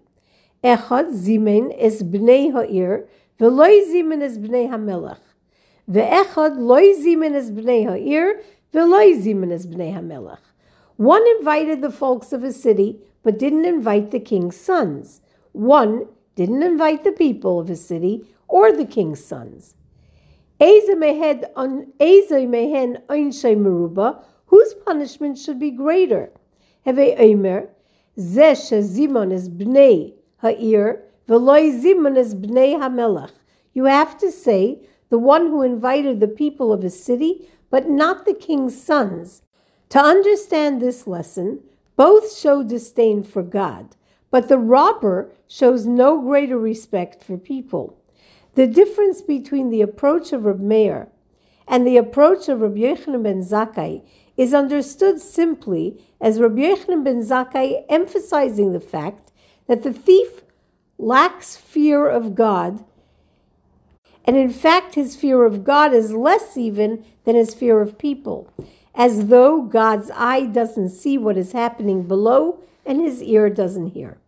Echad 0.64 1.12
zimen 1.12 1.74
es 1.78 2.02
bnei 2.02 2.52
ha'ir 2.52 3.08
V'loy 3.38 3.84
zimin 3.86 4.20
es 4.20 4.36
bnei 4.36 4.68
hamelech. 4.68 5.20
Ve'echad 5.88 6.58
loy 6.58 6.92
zimin 6.94 7.34
es 7.34 7.52
bnei 7.52 7.86
ha'ir, 7.86 8.42
ve'loy 8.74 9.14
zimin 9.14 9.52
es 9.52 9.64
bnei 9.64 9.92
hamelech. 9.94 10.40
One 10.96 11.24
invited 11.38 11.80
the 11.80 11.92
folks 11.92 12.32
of 12.32 12.42
a 12.42 12.52
city, 12.52 12.98
but 13.22 13.38
didn't 13.38 13.64
invite 13.64 14.10
the 14.10 14.18
king's 14.18 14.56
sons. 14.56 15.20
One 15.52 16.06
didn't 16.34 16.64
invite 16.64 17.04
the 17.04 17.12
people 17.12 17.60
of 17.60 17.70
a 17.70 17.76
city 17.76 18.24
or 18.48 18.72
the 18.72 18.84
king's 18.84 19.24
sons. 19.24 19.76
Eze 20.60 20.96
mehen 20.96 21.44
meruba, 23.08 24.24
whose 24.48 24.74
punishment 24.74 25.38
should 25.38 25.58
be 25.58 25.70
greater? 25.70 26.30
Heve 26.84 27.18
omer, 27.18 27.70
ze 28.18 28.52
shezimon 28.52 29.32
is 29.32 29.48
bnei 29.48 30.12
ha'ir, 30.42 31.08
you 31.28 31.38
have 33.84 34.16
to 34.18 34.32
say 34.32 34.80
the 35.10 35.18
one 35.18 35.48
who 35.48 35.62
invited 35.62 36.20
the 36.20 36.28
people 36.28 36.72
of 36.72 36.82
a 36.82 36.88
city, 36.88 37.46
but 37.70 37.86
not 37.88 38.24
the 38.24 38.32
king's 38.32 38.82
sons. 38.82 39.42
To 39.90 39.98
understand 39.98 40.80
this 40.80 41.06
lesson, 41.06 41.60
both 41.96 42.34
show 42.34 42.62
disdain 42.62 43.24
for 43.24 43.42
God, 43.42 43.94
but 44.30 44.48
the 44.48 44.58
robber 44.58 45.30
shows 45.46 45.84
no 45.86 46.18
greater 46.20 46.58
respect 46.58 47.22
for 47.22 47.36
people. 47.36 47.98
The 48.54 48.66
difference 48.66 49.20
between 49.20 49.68
the 49.68 49.82
approach 49.82 50.32
of 50.32 50.46
Reb 50.46 50.60
Meir 50.60 51.08
and 51.66 51.86
the 51.86 51.98
approach 51.98 52.48
of 52.48 52.62
Rabbi 52.62 52.80
Yochanan 52.80 53.22
ben 53.22 53.42
Zakkai 53.42 54.02
is 54.38 54.54
understood 54.54 55.20
simply 55.20 56.00
as 56.20 56.40
Rabbi 56.40 56.60
Yochanan 56.60 57.04
ben 57.04 57.20
Zakkai 57.20 57.84
emphasizing 57.88 58.72
the 58.72 58.80
fact 58.80 59.32
that 59.66 59.82
the 59.82 59.92
thief 59.92 60.42
lacks 60.96 61.56
fear 61.56 62.08
of 62.08 62.36
God. 62.36 62.84
And 64.24 64.36
in 64.36 64.50
fact, 64.50 64.94
his 64.94 65.16
fear 65.16 65.44
of 65.44 65.64
God 65.64 65.92
is 65.92 66.12
less 66.12 66.56
even 66.56 67.04
than 67.24 67.34
his 67.34 67.52
fear 67.52 67.80
of 67.80 67.98
people, 67.98 68.48
as 68.94 69.26
though 69.26 69.62
God's 69.62 70.10
eye 70.14 70.46
doesn't 70.46 70.90
see 70.90 71.18
what 71.18 71.36
is 71.36 71.52
happening 71.52 72.04
below 72.04 72.60
and 72.86 73.00
his 73.00 73.22
ear 73.22 73.50
doesn't 73.50 73.88
hear. 73.88 74.18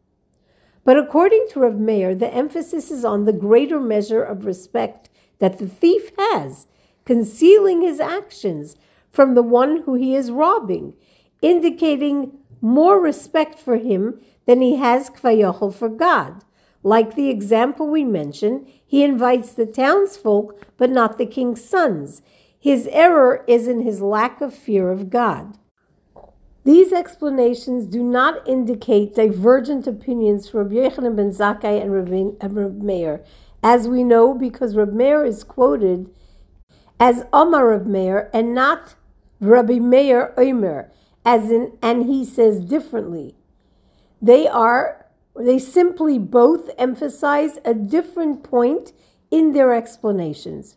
But 0.84 0.98
according 0.98 1.46
to 1.50 1.60
Rav 1.60 1.78
Meir, 1.78 2.14
the 2.14 2.32
emphasis 2.34 2.90
is 2.90 3.04
on 3.04 3.24
the 3.24 3.32
greater 3.32 3.78
measure 3.78 4.22
of 4.22 4.44
respect 4.44 5.08
that 5.38 5.58
the 5.58 5.68
thief 5.68 6.10
has, 6.18 6.66
concealing 7.04 7.82
his 7.82 8.00
actions 8.00 8.76
from 9.12 9.34
the 9.34 9.42
one 9.42 9.82
who 9.82 9.94
he 9.94 10.14
is 10.14 10.30
robbing, 10.30 10.94
indicating 11.42 12.32
more 12.60 13.00
respect 13.00 13.58
for 13.58 13.76
him 13.76 14.20
than 14.46 14.60
he 14.60 14.76
has 14.76 15.10
kvayochel 15.10 15.74
for 15.74 15.88
God. 15.88 16.44
Like 16.82 17.14
the 17.14 17.28
example 17.28 17.88
we 17.88 18.04
mentioned, 18.04 18.66
he 18.86 19.04
invites 19.04 19.52
the 19.52 19.66
townsfolk, 19.66 20.66
but 20.76 20.90
not 20.90 21.18
the 21.18 21.26
king's 21.26 21.62
sons. 21.62 22.22
His 22.58 22.88
error 22.90 23.44
is 23.46 23.68
in 23.68 23.82
his 23.82 24.00
lack 24.00 24.40
of 24.40 24.54
fear 24.54 24.90
of 24.90 25.10
God. 25.10 25.58
These 26.64 26.92
explanations 26.92 27.86
do 27.86 28.02
not 28.02 28.46
indicate 28.46 29.14
divergent 29.14 29.86
opinions 29.86 30.48
from 30.48 30.68
Rabbi 30.68 30.74
Yochanan 30.74 31.16
ben 31.16 31.30
Zakkai 31.30 31.80
and 31.80 31.92
Rabbi 31.92 32.84
Meir, 32.84 33.24
as 33.62 33.88
we 33.88 34.04
know 34.04 34.34
because 34.34 34.76
Rabbi 34.76 34.92
Meir 34.92 35.24
is 35.24 35.42
quoted 35.42 36.10
as 36.98 37.24
Omar 37.32 37.68
Rabbi 37.68 37.88
Meir 37.88 38.30
and 38.34 38.54
not 38.54 38.94
Rabbi 39.40 39.78
Meir 39.78 40.34
Omer, 40.36 40.90
as 41.24 41.50
in, 41.50 41.72
and 41.82 42.06
he 42.06 42.24
says 42.24 42.60
differently. 42.60 43.34
They 44.20 44.46
are 44.46 45.06
they 45.36 45.58
simply 45.58 46.18
both 46.18 46.70
emphasize 46.76 47.58
a 47.64 47.72
different 47.72 48.42
point 48.42 48.92
in 49.30 49.52
their 49.52 49.72
explanations. 49.72 50.76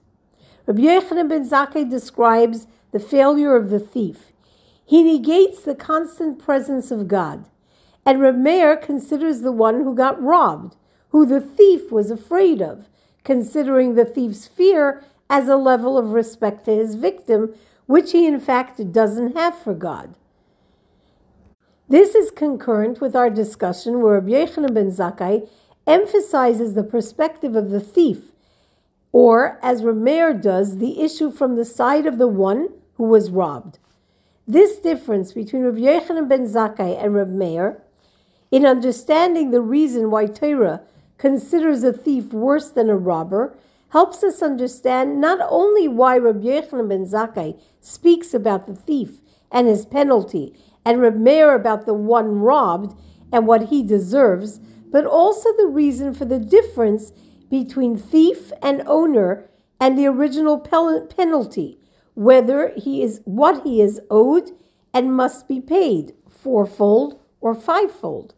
Rabbi 0.66 0.82
Yochanan 0.84 1.28
ben 1.28 1.50
Zakkai 1.50 1.90
describes 1.90 2.68
the 2.92 3.00
failure 3.00 3.56
of 3.56 3.70
the 3.70 3.80
thief. 3.80 4.32
He 4.86 5.04
negates 5.04 5.62
the 5.62 5.76
constant 5.76 6.40
presence 6.40 6.92
of 6.92 7.08
God. 7.08 7.50
And 8.06 8.22
Reb 8.22 8.38
Meir 8.38 8.76
considers 8.78 9.42
the 9.42 9.52
one 9.52 9.84
who 9.84 9.96
got 9.96 10.22
robbed, 10.22 10.76
who 11.10 11.26
the 11.26 11.42
thief 11.42 11.92
was 11.92 12.12
afraid 12.12 12.62
of, 12.62 12.90
considering 13.24 13.96
the 13.96 14.06
thief's 14.06 14.46
fear 14.46 15.04
as 15.30 15.48
a 15.48 15.56
level 15.56 15.98
of 15.98 16.12
respect 16.12 16.66
to 16.66 16.76
his 16.76 16.96
victim, 16.96 17.54
which 17.86 18.12
he 18.12 18.26
in 18.28 18.40
fact 18.40 18.92
doesn't 18.92 19.36
have 19.36 19.58
for 19.58 19.74
God. 19.74 20.16
This 21.90 22.16
is 22.16 22.32
concurrent 22.32 23.02
with 23.02 23.16
our 23.16 23.30
discussion 23.30 24.02
where 24.02 24.14
Rabbi 24.14 24.30
Yochanan 24.30 24.74
ben 24.74 24.90
Zakkai 24.90 25.48
emphasizes 25.86 26.74
the 26.74 26.84
perspective 26.84 27.56
of 27.56 27.70
the 27.70 27.80
thief, 27.80 28.32
or, 29.12 29.60
as 29.62 29.82
Rameir 29.82 30.42
does, 30.42 30.78
the 30.78 31.02
issue 31.02 31.30
from 31.30 31.56
the 31.56 31.66
side 31.66 32.08
of 32.08 32.18
the 32.18 32.28
one 32.28 32.70
who 32.96 33.04
was 33.04 33.30
robbed. 33.30 33.80
This 34.48 34.78
difference 34.78 35.34
between 35.34 35.64
Rabbi 35.64 35.80
Yochanan 35.80 36.28
ben 36.28 36.46
Zakkai 36.46 37.04
and 37.04 37.14
Rabbi 37.14 37.32
Meir, 37.32 37.84
in 38.50 38.66
understanding 38.66 39.52
the 39.52 39.62
reason 39.62 40.10
why 40.10 40.26
Torah 40.26 40.82
considers 41.18 41.84
a 41.84 41.94
thief 41.94 42.34
worse 42.34 42.70
than 42.70 42.90
a 42.90 42.96
robber, 42.96 43.56
helps 43.94 44.24
us 44.24 44.42
understand 44.42 45.22
not 45.22 45.38
only 45.50 45.88
why 45.88 46.18
Rabbi 46.18 46.48
Yochanan 46.48 46.90
ben 46.90 47.06
Zakkai 47.06 47.62
speaks 47.80 48.34
about 48.34 48.66
the 48.66 48.74
thief 48.74 49.22
and 49.52 49.68
his 49.68 49.86
penalty, 49.86 50.52
and 50.84 51.00
Rabbi 51.00 51.18
Meir 51.18 51.54
about 51.54 51.86
the 51.86 51.94
one 51.94 52.40
robbed 52.40 52.98
and 53.32 53.46
what 53.46 53.70
he 53.70 53.84
deserves, 53.84 54.60
but 54.92 55.06
also 55.06 55.50
the 55.58 55.68
reason 55.68 56.12
for 56.16 56.26
the 56.26 56.40
difference 56.40 57.12
between 57.52 57.96
thief 57.96 58.52
and 58.64 58.82
owner 58.88 59.48
and 59.80 59.96
the 59.96 60.08
original 60.08 60.58
penalty, 60.60 61.78
whether 62.16 62.74
he 62.76 63.04
is 63.04 63.22
what 63.26 63.64
he 63.64 63.80
is 63.80 64.02
owed 64.10 64.50
and 64.92 65.16
must 65.16 65.48
be 65.48 65.62
paid, 65.62 66.14
fourfold 66.28 67.20
or 67.42 67.54
fivefold. 67.54 68.34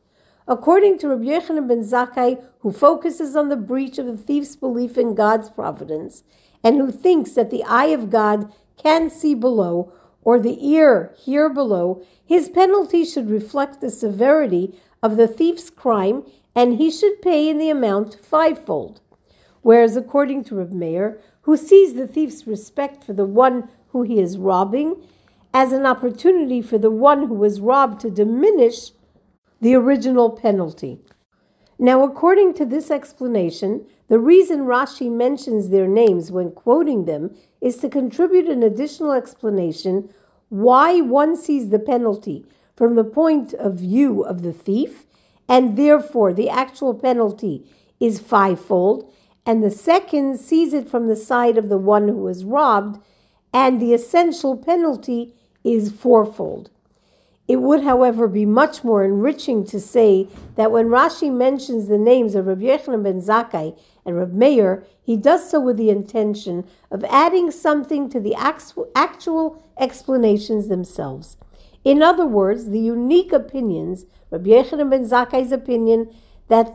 According 0.47 0.99
to 0.99 1.09
Rabbi 1.09 1.23
Yochanan 1.23 1.67
ben 1.67 1.81
Zakkai, 1.81 2.43
who 2.59 2.71
focuses 2.71 3.35
on 3.35 3.49
the 3.49 3.55
breach 3.55 3.97
of 3.97 4.05
the 4.05 4.17
thief's 4.17 4.55
belief 4.55 4.97
in 4.97 5.15
God's 5.15 5.49
providence, 5.49 6.23
and 6.63 6.77
who 6.77 6.91
thinks 6.91 7.31
that 7.31 7.49
the 7.49 7.63
eye 7.63 7.87
of 7.87 8.11
God 8.11 8.53
can 8.77 9.09
see 9.09 9.33
below, 9.33 9.91
or 10.21 10.39
the 10.39 10.67
ear 10.67 11.13
hear 11.17 11.49
below, 11.49 12.03
his 12.23 12.49
penalty 12.49 13.03
should 13.05 13.29
reflect 13.29 13.81
the 13.81 13.89
severity 13.89 14.79
of 15.01 15.17
the 15.17 15.27
thief's 15.27 15.69
crime, 15.69 16.23
and 16.55 16.77
he 16.77 16.91
should 16.91 17.21
pay 17.21 17.49
in 17.49 17.57
the 17.57 17.69
amount 17.69 18.17
fivefold. 18.23 19.01
Whereas, 19.61 19.95
according 19.95 20.43
to 20.45 20.55
Reb 20.55 20.71
Meir, 20.71 21.19
who 21.41 21.57
sees 21.57 21.95
the 21.95 22.07
thief's 22.07 22.45
respect 22.45 23.03
for 23.03 23.13
the 23.13 23.25
one 23.25 23.69
who 23.89 24.03
he 24.03 24.19
is 24.19 24.37
robbing 24.37 24.95
as 25.53 25.71
an 25.71 25.85
opportunity 25.85 26.61
for 26.61 26.77
the 26.77 26.91
one 26.91 27.27
who 27.27 27.33
was 27.33 27.61
robbed 27.61 27.99
to 28.01 28.11
diminish 28.11 28.91
the 29.61 29.75
original 29.75 30.29
penalty. 30.29 30.99
Now, 31.77 32.03
according 32.03 32.53
to 32.55 32.65
this 32.65 32.89
explanation, 32.89 33.85
the 34.07 34.19
reason 34.19 34.61
Rashi 34.61 35.11
mentions 35.11 35.69
their 35.69 35.87
names 35.87 36.31
when 36.31 36.51
quoting 36.51 37.05
them 37.05 37.35
is 37.59 37.77
to 37.77 37.89
contribute 37.89 38.47
an 38.47 38.63
additional 38.63 39.11
explanation 39.11 40.13
why 40.49 41.01
one 41.01 41.35
sees 41.35 41.69
the 41.69 41.79
penalty 41.79 42.45
from 42.75 42.95
the 42.95 43.03
point 43.03 43.53
of 43.53 43.75
view 43.75 44.23
of 44.23 44.41
the 44.41 44.53
thief, 44.53 45.05
and 45.49 45.77
therefore 45.77 46.33
the 46.33 46.49
actual 46.49 46.93
penalty 46.93 47.65
is 47.99 48.19
fivefold, 48.19 49.11
and 49.45 49.63
the 49.63 49.71
second 49.71 50.39
sees 50.39 50.73
it 50.73 50.87
from 50.87 51.07
the 51.07 51.15
side 51.15 51.57
of 51.57 51.69
the 51.69 51.77
one 51.77 52.07
who 52.07 52.17
was 52.17 52.43
robbed, 52.45 52.99
and 53.53 53.81
the 53.81 53.93
essential 53.93 54.57
penalty 54.57 55.33
is 55.63 55.91
fourfold. 55.91 56.69
It 57.47 57.57
would, 57.57 57.83
however, 57.83 58.27
be 58.27 58.45
much 58.45 58.83
more 58.83 59.03
enriching 59.03 59.65
to 59.65 59.79
say 59.79 60.27
that 60.55 60.71
when 60.71 60.87
Rashi 60.87 61.31
mentions 61.31 61.87
the 61.87 61.97
names 61.97 62.33
of 62.33 62.47
Rabbi 62.47 62.63
Yochanan 62.63 63.03
ben 63.03 63.21
Zakkai 63.21 63.77
and 64.03 64.17
Rabbi 64.17 64.33
Meir, 64.33 64.83
he 65.01 65.15
does 65.15 65.47
so 65.49 65.59
with 65.59 65.77
the 65.77 65.91
intention 65.91 66.65
of 66.89 67.03
adding 67.05 67.51
something 67.51 68.09
to 68.09 68.19
the 68.19 68.33
actual 68.35 69.63
explanations 69.79 70.69
themselves. 70.69 71.37
In 71.83 72.01
other 72.01 72.25
words, 72.25 72.69
the 72.71 72.79
unique 72.79 73.31
opinions, 73.31 74.05
Rabbi 74.31 74.49
Yochanan 74.49 74.89
ben 74.89 75.07
Zakkai's 75.07 75.51
opinion 75.51 76.11
that 76.47 76.71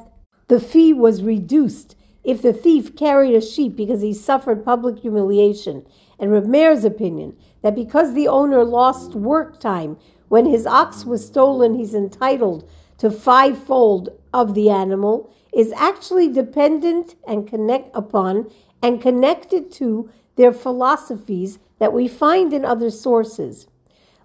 the 0.47 0.61
fee 0.61 0.93
was 0.93 1.23
reduced 1.25 1.97
if 2.23 2.43
the 2.43 2.53
thief 2.53 2.95
carried 2.97 3.35
a 3.35 3.41
sheep 3.41 3.75
because 3.77 4.03
he 4.03 4.13
suffered 4.13 4.65
public 4.65 4.99
humiliation, 4.99 5.87
and 6.19 6.31
Reb 6.31 6.47
Meir's 6.47 6.85
opinion 6.85 7.37
that 7.63 7.75
because 7.75 8.15
the 8.15 8.29
owner 8.29 8.63
lost 8.63 9.15
work 9.15 9.59
time 9.59 9.97
when 10.31 10.47
his 10.47 10.65
ox 10.65 11.05
was 11.05 11.27
stolen, 11.27 11.75
he's 11.75 11.93
entitled 11.93 12.67
to 12.99 13.11
fivefold 13.11 14.11
of 14.33 14.55
the 14.55 14.71
animal, 14.71 15.29
is 15.53 15.73
actually 15.73 16.29
dependent 16.33 17.17
and 17.27 17.49
connect 17.49 17.91
upon 17.97 18.49
and 18.81 19.03
connected 19.03 19.73
to 19.73 20.09
their 20.37 20.53
philosophies 20.53 21.59
that 21.81 21.93
we 21.93 22.07
find 22.07 22.53
in 22.53 22.65
other 22.65 22.91
sources. 22.91 23.67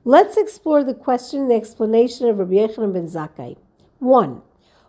Let's 0.03 0.37
explore 0.37 0.83
the 0.83 0.93
question 0.93 1.41
and 1.41 1.49
the 1.49 1.55
explanation 1.55 2.27
of 2.27 2.37
Rabbi 2.37 2.53
Yochanan 2.53 2.93
ben 2.93 3.07
Zakkai. 3.07 3.57
One. 3.97 4.43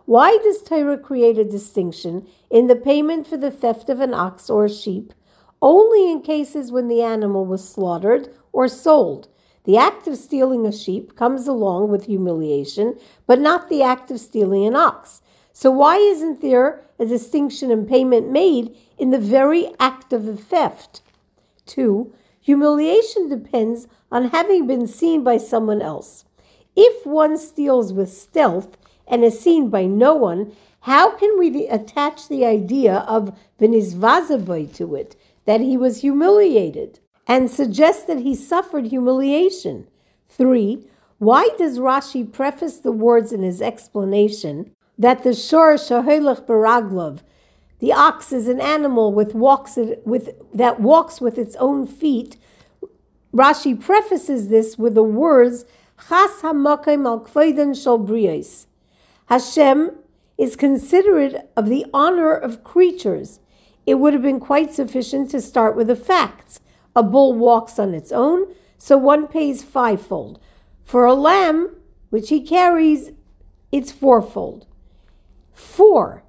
Why 0.05 0.37
does 0.43 0.61
Torah 0.61 0.99
create 0.99 1.39
a 1.39 1.43
distinction 1.43 2.27
in 2.51 2.67
the 2.67 2.75
payment 2.75 3.25
for 3.25 3.37
the 3.37 3.49
theft 3.49 3.89
of 3.89 4.01
an 4.01 4.13
ox 4.13 4.51
or 4.51 4.65
a 4.65 4.69
sheep 4.69 5.13
only 5.63 6.11
in 6.11 6.21
cases 6.21 6.71
when 6.71 6.87
the 6.87 7.01
animal 7.01 7.43
was 7.43 7.67
slaughtered 7.67 8.29
or 8.53 8.67
sold? 8.67 9.29
The 9.67 9.75
act 9.75 10.07
of 10.07 10.17
stealing 10.17 10.65
a 10.65 10.71
sheep 10.71 11.17
comes 11.17 11.45
along 11.45 11.89
with 11.89 12.05
humiliation, 12.05 12.97
but 13.25 13.41
not 13.41 13.67
the 13.67 13.83
act 13.83 14.09
of 14.09 14.21
stealing 14.21 14.65
an 14.65 14.77
ox. 14.77 15.21
So, 15.51 15.69
why 15.71 15.97
isn't 15.97 16.41
there 16.41 16.85
a 16.97 17.05
distinction 17.05 17.69
in 17.69 17.85
payment 17.85 18.31
made 18.31 18.73
in 18.97 19.11
the 19.11 19.19
very 19.19 19.73
act 19.77 20.13
of 20.13 20.23
the 20.23 20.37
theft? 20.37 21.01
Two, 21.65 22.13
humiliation 22.39 23.27
depends 23.27 23.89
on 24.09 24.29
having 24.29 24.67
been 24.67 24.87
seen 24.87 25.21
by 25.21 25.35
someone 25.35 25.81
else. 25.81 26.23
If 26.77 27.05
one 27.05 27.37
steals 27.37 27.91
with 27.91 28.09
stealth, 28.09 28.77
and 29.05 29.25
is 29.25 29.37
seen 29.37 29.69
by 29.69 29.85
no 29.85 30.15
one, 30.15 30.55
how 30.81 31.11
can 31.11 31.37
we 31.37 31.67
attach 31.67 32.29
the 32.29 32.45
idea 32.45 32.99
of 32.99 33.37
Venizvazaboy 33.59 34.73
to 34.75 34.95
it, 34.95 35.17
that 35.43 35.59
he 35.59 35.75
was 35.75 35.99
humiliated, 35.99 36.99
and 37.27 37.51
suggest 37.51 38.07
that 38.07 38.19
he 38.19 38.33
suffered 38.33 38.87
humiliation? 38.87 39.87
Three, 40.27 40.87
why 41.19 41.49
does 41.57 41.79
Rashi 41.79 42.31
preface 42.31 42.77
the 42.77 42.91
words 42.91 43.31
in 43.31 43.43
his 43.43 43.61
explanation 43.61 44.71
that 44.97 45.23
the 45.23 45.33
shor 45.33 45.75
shahelech 45.75 46.45
baraglov, 46.45 47.21
the 47.79 47.93
ox 47.93 48.31
is 48.31 48.47
an 48.47 48.61
animal 48.61 49.13
with 49.13 49.35
walks 49.35 49.77
with, 50.05 50.29
that 50.53 50.79
walks 50.79 51.19
with 51.19 51.37
its 51.37 51.55
own 51.57 51.85
feet? 51.85 52.37
Rashi 53.33 53.79
prefaces 53.79 54.47
this 54.47 54.77
with 54.77 54.95
the 54.95 55.03
words 55.03 55.65
Chas 56.07 56.41
hamakim 56.41 57.05
al 57.05 57.73
shal 57.73 58.05
Hashem 59.25 59.91
is 60.37 60.55
considerate 60.55 61.49
of 61.57 61.67
the 61.67 61.85
honor 61.93 62.33
of 62.33 62.63
creatures. 62.63 63.39
It 63.85 63.95
would 63.95 64.13
have 64.13 64.21
been 64.21 64.39
quite 64.39 64.73
sufficient 64.73 65.31
to 65.31 65.41
start 65.41 65.75
with 65.75 65.87
the 65.87 65.95
facts. 65.95 66.59
A 66.97 67.03
bull 67.03 67.33
walks 67.33 67.77
on 67.77 67.93
its 67.93 68.11
own, 68.11 68.47
so 68.79 68.97
one 68.97 69.27
pays 69.27 69.61
fivefold. 69.61 70.39
For 70.83 71.05
a 71.05 71.13
lamb, 71.13 71.75
which 72.09 72.29
he 72.29 72.41
carries, 72.41 73.11
it's 73.71 73.91
fourfold. 73.91 74.65
Four. 75.53 76.23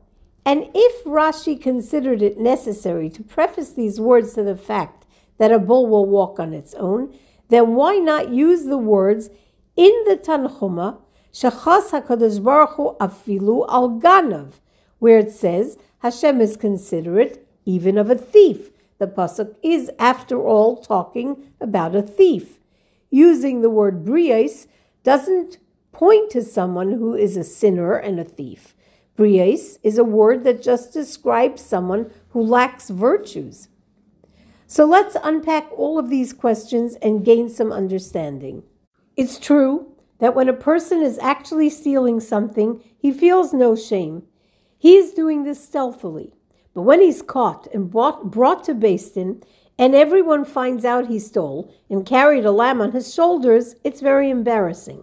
And 0.44 0.68
if 0.74 1.04
Rashi 1.04 1.58
considered 1.58 2.20
it 2.20 2.38
necessary 2.38 3.08
to 3.08 3.22
preface 3.22 3.72
these 3.72 3.98
words 3.98 4.34
to 4.34 4.42
the 4.42 4.58
fact 4.58 5.06
that 5.38 5.50
a 5.50 5.58
bull 5.58 5.86
will 5.86 6.04
walk 6.04 6.38
on 6.38 6.52
its 6.52 6.74
own, 6.74 7.14
then 7.48 7.74
why 7.74 7.96
not 7.96 8.28
use 8.28 8.66
the 8.66 8.76
words 8.76 9.30
in 9.74 9.92
the 10.06 10.16
Tanhuma 10.16 10.98
Shachas 11.32 11.92
HaKadosh 11.92 12.44
Baruch 12.44 12.74
Hu 12.76 12.94
afilu 13.00 13.64
al 13.70 13.98
ganav, 13.98 14.60
where 14.98 15.18
it 15.18 15.32
says 15.32 15.78
Hashem 16.00 16.42
is 16.42 16.58
considerate 16.58 17.48
even 17.64 17.96
of 17.96 18.10
a 18.10 18.16
thief. 18.16 18.68
The 18.98 19.06
pasuk 19.06 19.54
is, 19.62 19.90
after 19.98 20.40
all, 20.40 20.76
talking 20.76 21.52
about 21.60 21.94
a 21.94 22.02
thief. 22.02 22.58
Using 23.10 23.60
the 23.60 23.70
word 23.70 24.04
brias 24.04 24.66
doesn't 25.02 25.58
point 25.92 26.30
to 26.30 26.42
someone 26.42 26.92
who 26.92 27.14
is 27.14 27.36
a 27.36 27.44
sinner 27.44 27.94
and 27.94 28.20
a 28.20 28.24
thief. 28.24 28.74
Brias 29.16 29.78
is 29.82 29.98
a 29.98 30.04
word 30.04 30.44
that 30.44 30.62
just 30.62 30.92
describes 30.92 31.62
someone 31.62 32.10
who 32.30 32.42
lacks 32.42 32.90
virtues. 32.90 33.68
So 34.66 34.84
let's 34.84 35.16
unpack 35.22 35.66
all 35.76 35.98
of 35.98 36.10
these 36.10 36.32
questions 36.32 36.96
and 36.96 37.24
gain 37.24 37.48
some 37.48 37.72
understanding. 37.72 38.64
It's 39.16 39.38
true 39.38 39.92
that 40.18 40.34
when 40.34 40.48
a 40.48 40.52
person 40.52 41.02
is 41.02 41.18
actually 41.18 41.70
stealing 41.70 42.20
something, 42.20 42.82
he 42.98 43.10
feels 43.10 43.52
no 43.52 43.74
shame. 43.74 44.24
He 44.78 44.96
is 44.96 45.12
doing 45.12 45.44
this 45.44 45.64
stealthily. 45.64 46.34
But 46.78 46.84
when 46.84 47.00
he's 47.00 47.22
caught 47.22 47.66
and 47.74 47.90
brought, 47.90 48.30
brought 48.30 48.62
to 48.66 48.72
Beis 48.72 49.12
Din, 49.12 49.42
and 49.76 49.96
everyone 49.96 50.44
finds 50.44 50.84
out 50.84 51.08
he 51.08 51.18
stole 51.18 51.74
and 51.90 52.06
carried 52.06 52.44
a 52.44 52.52
lamb 52.52 52.80
on 52.80 52.92
his 52.92 53.12
shoulders, 53.12 53.74
it's 53.82 54.00
very 54.00 54.30
embarrassing, 54.30 55.02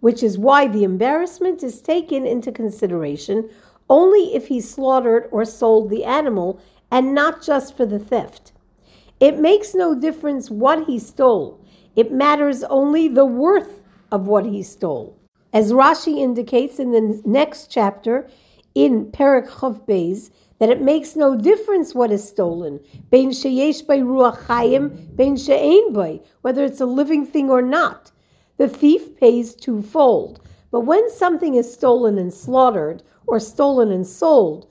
which 0.00 0.22
is 0.22 0.38
why 0.38 0.66
the 0.66 0.82
embarrassment 0.82 1.62
is 1.62 1.82
taken 1.82 2.24
into 2.24 2.50
consideration 2.50 3.50
only 3.90 4.34
if 4.34 4.46
he 4.46 4.62
slaughtered 4.62 5.28
or 5.30 5.44
sold 5.44 5.90
the 5.90 6.06
animal 6.06 6.58
and 6.90 7.14
not 7.14 7.42
just 7.42 7.76
for 7.76 7.84
the 7.84 7.98
theft. 7.98 8.52
It 9.20 9.38
makes 9.38 9.74
no 9.74 9.94
difference 9.94 10.48
what 10.50 10.86
he 10.86 10.98
stole, 10.98 11.62
it 11.94 12.10
matters 12.10 12.62
only 12.62 13.08
the 13.08 13.26
worth 13.26 13.82
of 14.10 14.26
what 14.26 14.46
he 14.46 14.62
stole. 14.62 15.18
As 15.52 15.70
Rashi 15.70 16.16
indicates 16.16 16.78
in 16.78 16.92
the 16.92 17.20
next 17.26 17.70
chapter 17.70 18.26
in 18.74 19.12
Perak 19.12 19.50
Chav 19.50 19.84
that 20.60 20.68
it 20.68 20.82
makes 20.82 21.16
no 21.16 21.34
difference 21.34 21.94
what 21.94 22.12
is 22.12 22.28
stolen, 22.28 22.80
bein 23.10 23.30
sheyesh 23.30 23.84
by 23.86 23.96
bein 25.16 25.34
she'ein 25.36 25.92
by, 25.92 26.20
whether 26.42 26.62
it's 26.62 26.82
a 26.82 26.86
living 26.86 27.26
thing 27.26 27.48
or 27.48 27.62
not. 27.62 28.12
The 28.58 28.68
thief 28.68 29.16
pays 29.16 29.54
twofold. 29.54 30.46
But 30.70 30.80
when 30.80 31.10
something 31.10 31.54
is 31.54 31.72
stolen 31.72 32.18
and 32.18 32.32
slaughtered, 32.32 33.02
or 33.26 33.40
stolen 33.40 33.90
and 33.90 34.06
sold, 34.06 34.70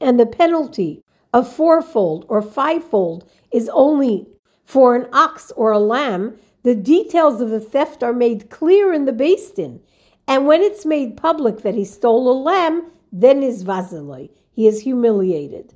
and 0.00 0.18
the 0.18 0.24
penalty 0.24 1.04
of 1.32 1.52
fourfold 1.52 2.24
or 2.28 2.40
fivefold 2.40 3.28
is 3.52 3.68
only 3.74 4.28
for 4.64 4.96
an 4.96 5.06
ox 5.12 5.52
or 5.56 5.72
a 5.72 5.78
lamb, 5.78 6.38
the 6.62 6.74
details 6.74 7.42
of 7.42 7.50
the 7.50 7.60
theft 7.60 8.02
are 8.02 8.14
made 8.14 8.48
clear 8.48 8.94
in 8.94 9.04
the 9.04 9.12
Din. 9.12 9.80
And 10.26 10.46
when 10.46 10.62
it's 10.62 10.86
made 10.86 11.18
public 11.18 11.58
that 11.62 11.74
he 11.74 11.84
stole 11.84 12.30
a 12.30 12.36
lamb, 12.40 12.90
then 13.12 13.42
is 13.42 13.62
vaziloi 13.62 14.30
he 14.60 14.66
is 14.66 14.82
humiliated. 14.82 15.72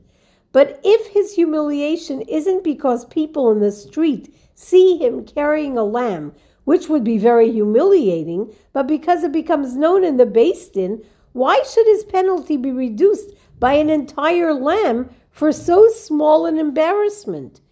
But 0.52 0.78
if 0.84 1.06
his 1.14 1.34
humiliation 1.34 2.20
isn't 2.20 2.62
because 2.62 3.06
people 3.06 3.50
in 3.50 3.60
the 3.60 3.72
street 3.72 4.34
see 4.54 4.98
him 4.98 5.24
carrying 5.24 5.78
a 5.78 5.84
lamb, 5.84 6.34
which 6.64 6.90
would 6.90 7.02
be 7.02 7.16
very 7.16 7.50
humiliating, 7.50 8.52
but 8.74 8.86
because 8.86 9.24
it 9.24 9.32
becomes 9.32 9.74
known 9.74 10.04
in 10.04 10.18
the 10.18 10.26
Din, 10.74 11.02
why 11.32 11.62
should 11.62 11.86
his 11.86 12.04
penalty 12.04 12.58
be 12.58 12.70
reduced 12.70 13.30
by 13.58 13.72
an 13.72 13.88
entire 13.88 14.52
lamb 14.52 15.08
for 15.30 15.50
so 15.50 15.88
small 15.88 16.44
an 16.44 16.58
embarrassment? 16.58 17.62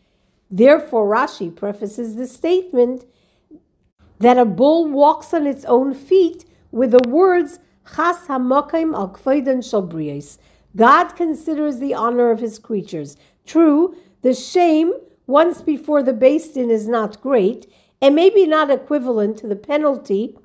Therefore, 0.51 1.07
Rashi 1.15 1.55
prefaces 1.55 2.17
the 2.17 2.27
statement 2.27 3.05
that 4.19 4.39
a 4.39 4.47
bull 4.47 4.89
walks 4.89 5.35
on 5.35 5.47
its 5.47 5.67
own 5.67 5.93
feet 5.93 6.47
with 6.71 6.93
the 6.93 7.07
words 7.07 7.59
Chas 7.97 8.29
hamokim 8.29 8.95
al 8.95 9.11
God 10.77 11.15
considers 11.17 11.79
the 11.79 11.95
honor 11.95 12.31
of 12.31 12.41
his 12.41 12.59
creatures. 12.59 13.17
True, 13.47 13.97
the 14.23 14.35
shame 14.35 14.93
once 15.27 15.61
before 15.61 16.03
the 16.03 16.13
Beis 16.13 16.55
Din 16.55 16.71
is 16.71 16.89
not 16.89 17.21
great, 17.21 17.71
and 18.01 18.15
maybe 18.15 18.47
not 18.47 18.71
equivalent 18.71 19.37
to 19.39 19.47
the 19.47 19.57
penalty 19.57 20.37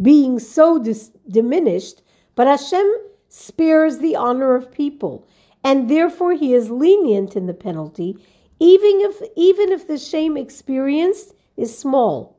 being 0.00 0.38
so 0.38 0.78
dis- 0.78 1.10
diminished, 1.28 2.02
but 2.34 2.46
Hashem 2.46 2.86
spares 3.28 3.98
the 3.98 4.14
honor 4.14 4.54
of 4.54 4.72
people, 4.72 5.26
and 5.64 5.90
therefore 5.90 6.34
he 6.34 6.52
is 6.52 6.70
lenient 6.70 7.34
in 7.34 7.46
the 7.46 7.54
penalty, 7.54 8.18
even 8.58 9.00
if, 9.00 9.22
even 9.34 9.72
if 9.72 9.86
the 9.86 9.98
shame 9.98 10.36
experienced 10.36 11.34
is 11.56 11.76
small. 11.76 12.38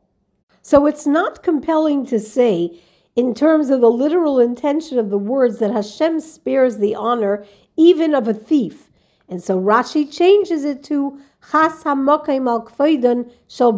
So 0.61 0.85
it's 0.85 1.07
not 1.07 1.43
compelling 1.43 2.05
to 2.07 2.19
say 2.19 2.79
in 3.17 3.33
terms 3.33 3.71
of 3.71 3.81
the 3.81 3.89
literal 3.89 4.39
intention 4.39 4.99
of 4.99 5.09
the 5.09 5.17
words 5.17 5.57
that 5.57 5.71
Hashem 5.71 6.19
spares 6.19 6.77
the 6.77 6.93
honor 6.93 7.43
even 7.75 8.13
of 8.13 8.27
a 8.27 8.33
thief. 8.33 8.91
And 9.27 9.43
so 9.43 9.59
Rashi 9.59 10.09
changes 10.09 10.63
it 10.63 10.83
to 10.85 11.19
Chas 11.51 11.83
HaMokaim 11.83 12.47
al 12.47 13.31
Shal 13.47 13.73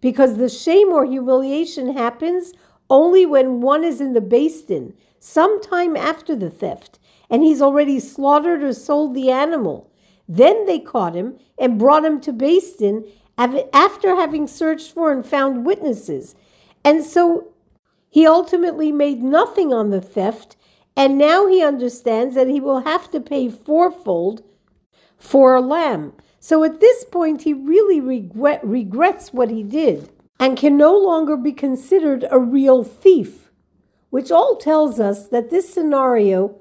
because 0.00 0.36
the 0.36 0.48
shame 0.48 0.88
or 0.88 1.06
humiliation 1.06 1.96
happens 1.96 2.52
only 2.90 3.24
when 3.24 3.60
one 3.60 3.84
is 3.84 4.00
in 4.00 4.12
the 4.12 4.20
Din, 4.20 4.94
sometime 5.18 5.96
after 5.96 6.34
the 6.36 6.50
theft, 6.50 6.98
and 7.30 7.42
he's 7.42 7.62
already 7.62 7.98
slaughtered 8.00 8.62
or 8.62 8.72
sold 8.72 9.14
the 9.14 9.30
animal. 9.30 9.90
Then 10.28 10.66
they 10.66 10.80
caught 10.80 11.14
him 11.14 11.38
and 11.56 11.78
brought 11.78 12.04
him 12.04 12.20
to 12.22 12.32
Din 12.32 13.04
after 13.38 14.16
having 14.16 14.46
searched 14.48 14.92
for 14.92 15.12
and 15.12 15.24
found 15.24 15.64
witnesses. 15.64 16.34
And 16.84 17.02
so 17.02 17.53
he 18.14 18.28
ultimately 18.28 18.92
made 18.92 19.24
nothing 19.24 19.72
on 19.72 19.90
the 19.90 20.00
theft, 20.00 20.54
and 20.96 21.18
now 21.18 21.48
he 21.48 21.60
understands 21.60 22.36
that 22.36 22.46
he 22.46 22.60
will 22.60 22.82
have 22.82 23.10
to 23.10 23.18
pay 23.18 23.48
fourfold 23.48 24.44
for 25.18 25.56
a 25.56 25.60
lamb. 25.60 26.12
So 26.38 26.62
at 26.62 26.78
this 26.78 27.02
point, 27.02 27.42
he 27.42 27.52
really 27.52 28.00
regret, 28.00 28.64
regrets 28.64 29.32
what 29.32 29.50
he 29.50 29.64
did 29.64 30.10
and 30.38 30.56
can 30.56 30.76
no 30.76 30.96
longer 30.96 31.36
be 31.36 31.50
considered 31.50 32.24
a 32.30 32.38
real 32.38 32.84
thief, 32.84 33.50
which 34.10 34.30
all 34.30 34.58
tells 34.58 35.00
us 35.00 35.26
that 35.26 35.50
this 35.50 35.74
scenario 35.74 36.54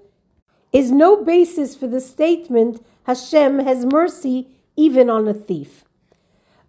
is 0.71 0.91
no 0.91 1.23
basis 1.23 1.75
for 1.75 1.85
the 1.85 2.01
statement 2.01 2.83
Hashem 3.03 3.59
has 3.59 3.85
mercy 3.85 4.47
even 4.75 5.07
on 5.07 5.27
a 5.27 5.35
thief. 5.35 5.85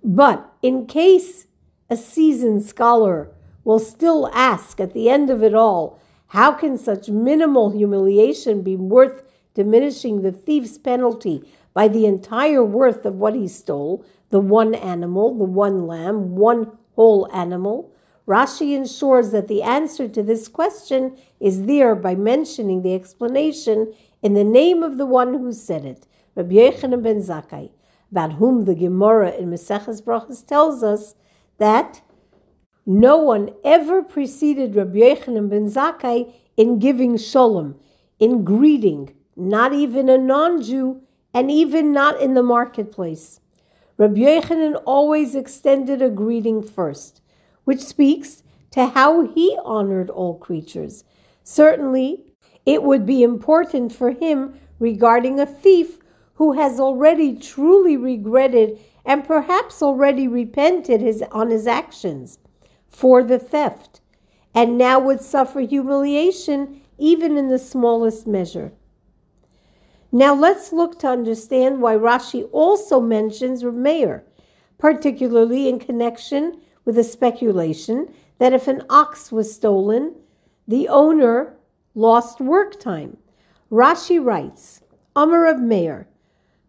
But 0.02 0.46
in 0.60 0.86
case 0.86 1.46
a 1.88 1.96
seasoned 1.96 2.64
scholar 2.64 3.30
will 3.64 3.78
still 3.78 4.30
ask 4.32 4.78
at 4.80 4.92
the 4.92 5.08
end 5.08 5.30
of 5.30 5.42
it 5.42 5.54
all, 5.54 5.98
how 6.28 6.52
can 6.52 6.76
such 6.76 7.08
minimal 7.08 7.70
humiliation 7.70 8.62
be 8.62 8.76
worth 8.76 9.22
diminishing 9.54 10.22
the 10.22 10.32
thief's 10.32 10.78
penalty 10.78 11.42
by 11.72 11.88
the 11.88 12.06
entire 12.06 12.64
worth 12.64 13.04
of 13.04 13.14
what 13.14 13.34
he 13.34 13.48
stole, 13.48 14.04
the 14.30 14.40
one 14.40 14.74
animal, 14.74 15.36
the 15.36 15.44
one 15.44 15.86
lamb, 15.86 16.36
one 16.36 16.76
whole 16.94 17.28
animal? 17.32 17.90
Rashi 18.26 18.74
ensures 18.74 19.32
that 19.32 19.48
the 19.48 19.62
answer 19.62 20.08
to 20.08 20.22
this 20.22 20.48
question 20.48 21.16
is 21.40 21.66
there 21.66 21.94
by 21.94 22.14
mentioning 22.14 22.82
the 22.82 22.94
explanation 22.94 23.92
in 24.22 24.32
the 24.32 24.44
name 24.44 24.82
of 24.82 24.96
the 24.96 25.06
one 25.06 25.34
who 25.34 25.52
said 25.52 25.84
it, 25.84 26.06
Rabbi 26.34 26.54
Yochanan 26.54 27.02
ben 27.02 27.20
Zakkai, 27.20 27.70
about 28.10 28.34
whom 28.34 28.64
the 28.64 28.74
Gemara 28.74 29.32
in 29.32 29.50
Maseches 29.50 30.02
Brachas 30.02 30.46
tells 30.46 30.82
us 30.82 31.14
that 31.58 32.00
no 32.86 33.16
one 33.16 33.50
ever 33.64 34.02
preceded 34.02 34.76
Rabbi 34.76 34.98
Yochanan 34.98 35.48
ben 35.48 35.66
Zakkai 35.66 36.32
in 36.56 36.78
giving 36.78 37.16
shalom, 37.16 37.76
in 38.18 38.44
greeting, 38.44 39.14
not 39.36 39.72
even 39.72 40.08
a 40.08 40.18
non-Jew, 40.18 41.00
and 41.32 41.50
even 41.50 41.92
not 41.92 42.20
in 42.20 42.34
the 42.34 42.42
marketplace. 42.42 43.40
Rabbi 43.96 44.20
Yochanan 44.20 44.82
always 44.84 45.34
extended 45.34 46.02
a 46.02 46.10
greeting 46.10 46.62
first, 46.62 47.22
which 47.64 47.80
speaks 47.80 48.42
to 48.72 48.86
how 48.86 49.28
he 49.28 49.58
honored 49.64 50.10
all 50.10 50.36
creatures. 50.36 51.04
Certainly, 51.42 52.24
it 52.66 52.82
would 52.82 53.06
be 53.06 53.22
important 53.22 53.92
for 53.92 54.10
him 54.10 54.58
regarding 54.78 55.40
a 55.40 55.46
thief 55.46 55.98
who 56.34 56.52
has 56.52 56.78
already 56.78 57.34
truly 57.34 57.96
regretted 57.96 58.78
and 59.04 59.24
perhaps 59.24 59.82
already 59.82 60.26
repented 60.26 61.00
his, 61.00 61.22
on 61.30 61.50
his 61.50 61.66
actions 61.66 62.38
for 62.94 63.24
the 63.24 63.38
theft, 63.38 64.00
and 64.54 64.78
now 64.78 65.00
would 65.00 65.20
suffer 65.20 65.60
humiliation 65.60 66.80
even 66.96 67.36
in 67.36 67.48
the 67.48 67.58
smallest 67.58 68.26
measure. 68.26 68.72
Now 70.12 70.32
let's 70.32 70.72
look 70.72 71.00
to 71.00 71.08
understand 71.08 71.82
why 71.82 71.96
Rashi 71.96 72.48
also 72.52 73.00
mentions 73.00 73.64
Meir, 73.64 74.24
particularly 74.78 75.68
in 75.68 75.80
connection 75.80 76.60
with 76.84 76.94
the 76.94 77.02
speculation 77.02 78.14
that 78.38 78.52
if 78.52 78.68
an 78.68 78.82
ox 78.88 79.32
was 79.32 79.52
stolen, 79.52 80.14
the 80.68 80.86
owner 80.88 81.56
lost 81.96 82.40
work 82.40 82.78
time. 82.78 83.16
Rashi 83.72 84.24
writes, 84.24 84.82
Amar 85.16 85.46
of 85.46 85.60
Meir, 85.60 86.06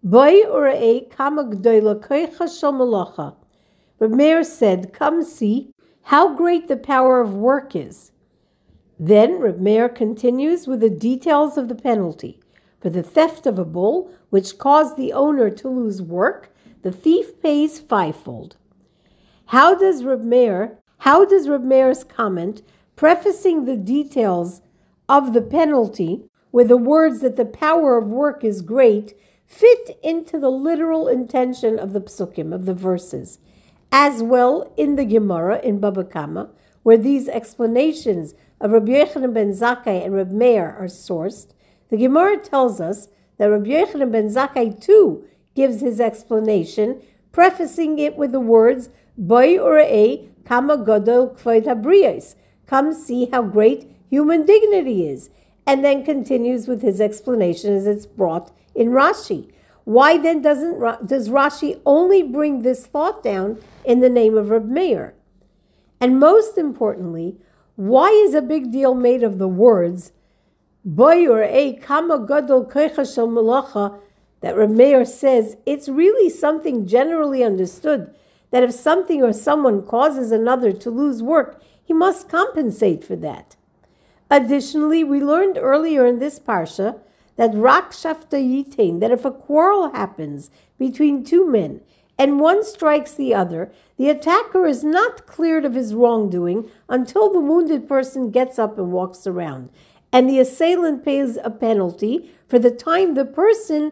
Boy 0.03 0.43
urei 0.43 1.09
kama 1.09 1.45
gdoila 1.45 1.99
koicha 1.99 2.45
shomalacha. 2.45 3.35
Reb 3.99 4.11
Meir 4.11 4.43
said, 4.43 4.93
Come 4.93 5.23
see 5.23 5.71
how 6.09 6.35
great 6.35 6.67
the 6.67 6.77
power 6.77 7.19
of 7.19 7.33
work 7.33 7.75
is. 7.75 8.11
Then 8.99 9.39
Reb 9.39 9.95
continues 9.95 10.67
with 10.67 10.79
the 10.79 10.89
details 10.89 11.57
of 11.57 11.67
the 11.67 11.75
penalty. 11.75 12.39
For 12.79 12.91
the 12.91 13.01
theft 13.01 13.47
of 13.47 13.57
a 13.57 13.65
bull, 13.65 14.11
which 14.29 14.59
caused 14.59 14.97
the 14.97 15.11
owner 15.11 15.49
to 15.49 15.67
lose 15.67 16.03
work, 16.03 16.53
the 16.83 16.91
thief 16.91 17.41
pays 17.41 17.79
fivefold. 17.79 18.57
How 19.47 19.73
does 19.73 20.03
Reb 20.03 20.77
how 20.99 21.25
does 21.25 21.49
Reb 21.49 22.07
comment, 22.07 22.61
prefacing 22.95 23.65
the 23.65 23.75
details 23.75 24.61
of 25.09 25.33
the 25.33 25.41
penalty 25.41 26.25
with 26.51 26.67
the 26.67 26.77
words 26.77 27.21
that 27.21 27.35
the 27.35 27.45
power 27.45 27.97
of 27.97 28.07
work 28.07 28.43
is 28.43 28.61
great, 28.61 29.17
fit 29.47 29.97
into 30.03 30.39
the 30.39 30.51
literal 30.51 31.07
intention 31.07 31.79
of 31.79 31.93
the 31.93 32.01
psukim, 32.01 32.53
of 32.53 32.65
the 32.65 32.75
verses? 32.75 33.39
As 33.91 34.21
well 34.23 34.73
in 34.77 34.95
the 34.95 35.05
Gemara 35.05 35.59
in 35.59 35.79
Baba 35.79 36.03
Kama, 36.03 36.49
where 36.83 36.97
these 36.97 37.27
explanations 37.27 38.33
of 38.61 38.71
Rabbi 38.71 38.91
Yochanan 38.91 39.33
ben 39.33 39.51
Zakkai 39.51 40.03
and 40.05 40.13
Rabbi 40.13 40.33
Meir 40.33 40.75
are 40.79 40.85
sourced, 40.85 41.53
the 41.89 41.97
Gemara 41.97 42.37
tells 42.37 42.79
us 42.79 43.07
that 43.37 43.47
Rabbi 43.47 43.69
Yochanan 43.69 44.11
ben 44.11 44.27
Zakkai 44.27 44.81
too 44.81 45.25
gives 45.55 45.81
his 45.81 45.99
explanation, 45.99 47.01
prefacing 47.31 47.99
it 47.99 48.15
with 48.17 48.31
the 48.31 48.39
words, 48.39 48.89
Boy 49.17 49.57
or 49.57 49.79
a 49.79 50.27
kama 50.43 50.77
godol 50.77 51.37
kvoit 51.39 51.65
habriyos. 51.65 52.35
Come 52.67 52.93
see 52.93 53.29
how 53.31 53.43
great 53.43 53.89
human 54.09 54.45
dignity 54.45 55.07
is. 55.07 55.29
And 55.65 55.83
then 55.83 56.03
continues 56.03 56.67
with 56.67 56.81
his 56.81 56.99
explanation 56.99 57.73
as 57.73 57.87
it's 57.87 58.05
brought 58.05 58.51
in 58.75 58.89
Rashi. 58.89 59.51
Why 59.85 60.17
then 60.17 60.41
doesn't 60.41 61.07
does 61.07 61.29
Rashi 61.29 61.79
only 61.85 62.23
bring 62.23 62.61
this 62.61 62.85
thought 62.85 63.23
down 63.23 63.59
in 63.85 63.99
the 63.99 64.09
name 64.09 64.35
of 64.35 64.49
Reb 64.49 64.67
Meir? 64.67 65.13
And 66.01 66.19
most 66.19 66.57
importantly, 66.57 67.37
why 67.75 68.09
is 68.09 68.33
a 68.33 68.41
big 68.41 68.71
deal 68.71 68.93
made 68.93 69.23
of 69.23 69.37
the 69.37 69.47
words 69.47 70.11
Boyer 70.83 71.41
a 71.41 71.73
kama 71.77 72.19
gadol 72.27 72.69
shel 72.71 73.27
malacha 73.27 73.99
that 74.41 74.55
Reb 74.55 74.69
Meir 74.69 75.05
says 75.05 75.57
it's 75.65 75.89
really 75.89 76.29
something 76.29 76.85
generally 76.85 77.43
understood 77.43 78.13
that 78.51 78.63
if 78.63 78.71
something 78.71 79.23
or 79.23 79.33
someone 79.33 79.81
causes 79.81 80.31
another 80.31 80.71
to 80.71 80.91
lose 80.91 81.23
work, 81.23 81.61
he 81.83 81.93
must 81.93 82.29
compensate 82.29 83.03
for 83.03 83.15
that. 83.15 83.55
Additionally, 84.29 85.03
we 85.03 85.19
learned 85.19 85.57
earlier 85.57 86.05
in 86.05 86.19
this 86.19 86.39
parsha 86.39 86.99
that 87.35 87.53
rak 87.53 87.91
shafta 87.91 88.37
yitain, 88.37 88.99
that 88.99 89.11
if 89.11 89.25
a 89.25 89.31
quarrel 89.31 89.91
happens 89.91 90.49
between 90.77 91.23
two 91.23 91.49
men 91.49 91.81
and 92.17 92.39
one 92.39 92.63
strikes 92.63 93.13
the 93.13 93.33
other, 93.33 93.71
the 93.97 94.09
attacker 94.09 94.65
is 94.65 94.83
not 94.83 95.27
cleared 95.27 95.65
of 95.65 95.73
his 95.73 95.93
wrongdoing 95.93 96.69
until 96.87 97.31
the 97.31 97.39
wounded 97.39 97.87
person 97.87 98.31
gets 98.31 98.57
up 98.57 98.77
and 98.77 98.91
walks 98.91 99.27
around, 99.27 99.69
and 100.11 100.29
the 100.29 100.39
assailant 100.39 101.03
pays 101.03 101.37
a 101.43 101.49
penalty 101.49 102.31
for 102.47 102.57
the 102.57 102.71
time 102.71 103.13
the 103.13 103.25
person 103.25 103.91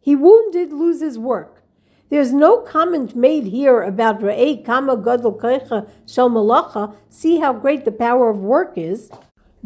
he 0.00 0.14
wounded 0.14 0.72
loses 0.72 1.18
work. 1.18 1.62
There's 2.10 2.32
no 2.34 2.58
comment 2.58 3.16
made 3.16 3.46
here 3.46 3.82
about 3.82 4.20
Ra'ei 4.20 4.64
Kama 4.64 4.98
Gadol 4.98 5.38
Kaicha 5.38 5.88
Shel 6.06 6.28
Malacha, 6.28 6.94
see 7.08 7.38
how 7.38 7.54
great 7.54 7.86
the 7.86 7.92
power 7.92 8.28
of 8.28 8.38
work 8.38 8.74
is. 8.76 9.10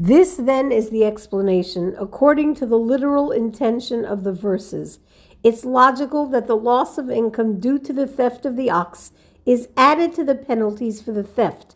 This 0.01 0.37
then 0.37 0.71
is 0.71 0.91
the 0.91 1.05
explanation 1.05 1.97
according 1.99 2.55
to 2.55 2.67
the 2.67 2.79
literal 2.79 3.33
intention 3.33 4.05
of 4.05 4.23
the 4.23 4.33
verses. 4.33 5.01
It's 5.43 5.65
logical 5.65 6.27
that 6.27 6.47
the 6.47 6.57
loss 6.57 6.99
of 6.99 7.11
income 7.11 7.59
due 7.59 7.81
to 7.81 7.93
the 7.93 8.07
theft 8.07 8.47
of 8.47 8.55
the 8.55 8.71
ox 8.71 9.11
is 9.45 9.71
added 9.77 10.15
to 10.15 10.23
the 10.23 10.37
penalties 10.37 11.03
for 11.03 11.11
the 11.11 11.25
theft 11.25 11.75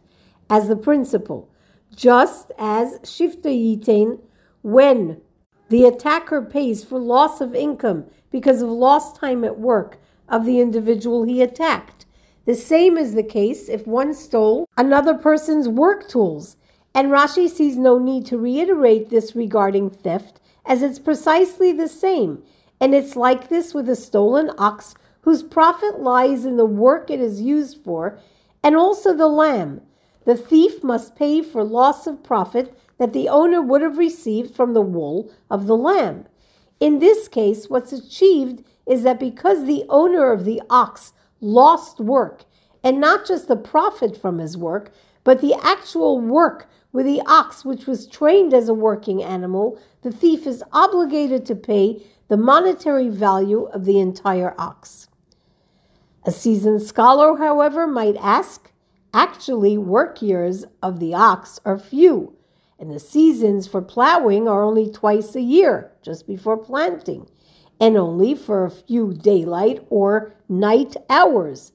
as 0.48 0.68
the 0.68 0.76
principle, 0.76 1.50
just 1.92 2.52
as 2.60 3.00
shifta 3.00 3.50
yitain 3.50 4.20
when 4.62 5.20
the 5.68 5.84
attacker 5.84 6.42
pays 6.42 6.84
for 6.84 7.00
loss 7.00 7.40
of 7.40 7.56
income 7.56 8.04
because 8.30 8.62
of 8.62 8.68
lost 8.68 9.16
time 9.16 9.42
at 9.42 9.58
work 9.58 9.98
of 10.28 10.46
the 10.46 10.60
individual 10.60 11.24
he 11.24 11.42
attacked. 11.42 12.06
The 12.44 12.54
same 12.54 12.96
is 12.96 13.14
the 13.14 13.24
case 13.24 13.68
if 13.68 13.84
one 13.84 14.14
stole 14.14 14.68
another 14.76 15.14
person's 15.14 15.68
work 15.68 16.08
tools 16.08 16.56
and 16.94 17.08
Rashi 17.08 17.48
sees 17.48 17.76
no 17.76 17.98
need 17.98 18.26
to 18.26 18.38
reiterate 18.38 19.10
this 19.10 19.34
regarding 19.34 19.90
theft, 19.90 20.40
as 20.64 20.82
it's 20.82 20.98
precisely 20.98 21.72
the 21.72 21.88
same, 21.88 22.42
and 22.80 22.94
it's 22.94 23.16
like 23.16 23.48
this 23.48 23.74
with 23.74 23.88
a 23.88 23.96
stolen 23.96 24.50
ox 24.58 24.94
whose 25.22 25.42
profit 25.42 26.00
lies 26.00 26.44
in 26.44 26.56
the 26.56 26.66
work 26.66 27.10
it 27.10 27.20
is 27.20 27.40
used 27.40 27.82
for, 27.82 28.18
and 28.62 28.76
also 28.76 29.16
the 29.16 29.28
lamb. 29.28 29.80
The 30.24 30.36
thief 30.36 30.84
must 30.84 31.16
pay 31.16 31.42
for 31.42 31.64
loss 31.64 32.06
of 32.06 32.22
profit 32.22 32.76
that 32.98 33.12
the 33.12 33.28
owner 33.28 33.60
would 33.60 33.82
have 33.82 33.98
received 33.98 34.54
from 34.54 34.74
the 34.74 34.82
wool 34.82 35.32
of 35.50 35.66
the 35.66 35.76
lamb. 35.76 36.26
In 36.78 36.98
this 36.98 37.28
case, 37.28 37.68
what's 37.68 37.92
achieved 37.92 38.64
is 38.86 39.02
that 39.02 39.18
because 39.18 39.64
the 39.64 39.84
owner 39.88 40.32
of 40.32 40.44
the 40.44 40.60
ox 40.68 41.12
lost 41.40 41.98
work, 41.98 42.44
and 42.84 43.00
not 43.00 43.26
just 43.26 43.48
the 43.48 43.56
profit 43.56 44.16
from 44.16 44.38
his 44.38 44.56
work, 44.56 44.92
but 45.24 45.40
the 45.40 45.54
actual 45.62 46.20
work 46.20 46.68
with 46.92 47.06
the 47.06 47.22
ox, 47.26 47.64
which 47.64 47.86
was 47.86 48.06
trained 48.06 48.52
as 48.52 48.68
a 48.68 48.74
working 48.74 49.22
animal, 49.22 49.78
the 50.02 50.12
thief 50.12 50.46
is 50.46 50.62
obligated 50.72 51.46
to 51.46 51.54
pay 51.54 52.04
the 52.28 52.36
monetary 52.36 53.08
value 53.08 53.64
of 53.64 53.84
the 53.84 53.98
entire 53.98 54.54
ox. 54.58 55.08
A 56.24 56.30
seasoned 56.30 56.82
scholar, 56.82 57.36
however, 57.38 57.86
might 57.86 58.16
ask 58.16 58.72
actually, 59.14 59.76
work 59.76 60.22
years 60.22 60.64
of 60.82 60.98
the 60.98 61.14
ox 61.14 61.60
are 61.64 61.78
few, 61.78 62.36
and 62.78 62.90
the 62.90 63.00
seasons 63.00 63.66
for 63.66 63.82
plowing 63.82 64.48
are 64.48 64.62
only 64.62 64.90
twice 64.90 65.34
a 65.34 65.40
year, 65.40 65.92
just 66.02 66.26
before 66.26 66.56
planting, 66.56 67.28
and 67.80 67.96
only 67.96 68.34
for 68.34 68.64
a 68.64 68.70
few 68.70 69.12
daylight 69.12 69.84
or 69.90 70.34
night 70.48 70.96
hours. 71.10 71.72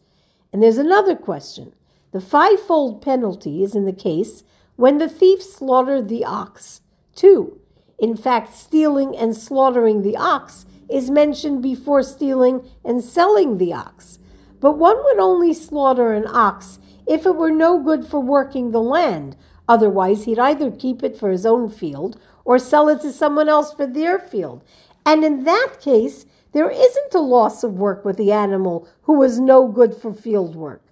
And 0.51 0.63
there's 0.63 0.77
another 0.77 1.15
question. 1.15 1.73
The 2.11 2.21
fivefold 2.21 3.01
penalty 3.01 3.63
is 3.63 3.75
in 3.75 3.85
the 3.85 3.93
case 3.93 4.43
when 4.75 4.97
the 4.97 5.09
thief 5.09 5.43
slaughtered 5.43 6.07
the 6.07 6.23
ox. 6.23 6.81
Two, 7.15 7.59
in 7.99 8.15
fact, 8.15 8.53
stealing 8.53 9.15
and 9.15 9.35
slaughtering 9.35 10.01
the 10.01 10.15
ox 10.15 10.65
is 10.89 11.09
mentioned 11.09 11.61
before 11.61 12.03
stealing 12.03 12.69
and 12.85 13.03
selling 13.03 13.57
the 13.57 13.73
ox. 13.73 14.19
But 14.59 14.77
one 14.77 14.97
would 15.03 15.19
only 15.19 15.53
slaughter 15.53 16.13
an 16.13 16.27
ox 16.27 16.79
if 17.05 17.25
it 17.25 17.35
were 17.35 17.51
no 17.51 17.79
good 17.79 18.05
for 18.05 18.19
working 18.19 18.71
the 18.71 18.81
land. 18.81 19.35
Otherwise, 19.67 20.23
he'd 20.23 20.39
either 20.39 20.71
keep 20.71 21.03
it 21.03 21.17
for 21.17 21.29
his 21.29 21.45
own 21.45 21.69
field 21.69 22.19
or 22.45 22.57
sell 22.57 22.87
it 22.87 23.01
to 23.01 23.11
someone 23.11 23.49
else 23.49 23.73
for 23.73 23.85
their 23.85 24.17
field. 24.17 24.63
And 25.05 25.23
in 25.23 25.43
that 25.43 25.77
case, 25.81 26.25
there 26.53 26.69
isn't 26.69 27.13
a 27.13 27.19
loss 27.19 27.63
of 27.63 27.73
work 27.73 28.05
with 28.05 28.17
the 28.17 28.31
animal 28.31 28.87
who 29.03 29.13
was 29.13 29.39
no 29.39 29.67
good 29.67 29.93
for 29.95 30.13
field 30.13 30.55
work. 30.55 30.86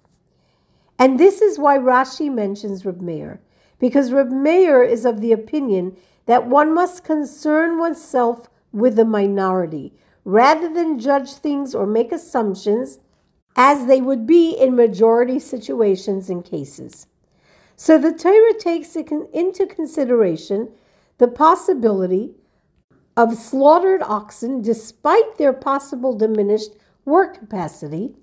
And 0.98 1.18
this 1.18 1.42
is 1.42 1.58
why 1.58 1.78
Rashi 1.78 2.32
mentions 2.32 2.84
Reb 2.84 3.00
Meir 3.00 3.40
because 3.78 4.12
Reb 4.12 4.30
Meir 4.30 4.82
is 4.82 5.04
of 5.04 5.20
the 5.20 5.32
opinion 5.32 5.96
that 6.26 6.46
one 6.46 6.74
must 6.74 7.04
concern 7.04 7.78
oneself 7.78 8.48
with 8.72 8.96
the 8.96 9.04
minority 9.04 9.92
rather 10.24 10.72
than 10.72 10.98
judge 10.98 11.34
things 11.34 11.74
or 11.74 11.86
make 11.86 12.12
assumptions 12.12 12.98
as 13.54 13.86
they 13.86 14.00
would 14.00 14.26
be 14.26 14.50
in 14.50 14.76
majority 14.76 15.38
situations 15.38 16.28
and 16.28 16.44
cases. 16.44 17.06
So 17.76 17.98
the 17.98 18.12
Torah 18.12 18.58
takes 18.58 18.96
into 18.96 19.66
consideration 19.66 20.70
the 21.18 21.28
possibility 21.28 22.34
of 23.16 23.34
slaughtered 23.34 24.02
oxen 24.02 24.60
despite 24.60 25.38
their 25.38 25.52
possible 25.52 26.16
diminished 26.16 26.72
work 27.04 27.38
capacity. 27.38 28.14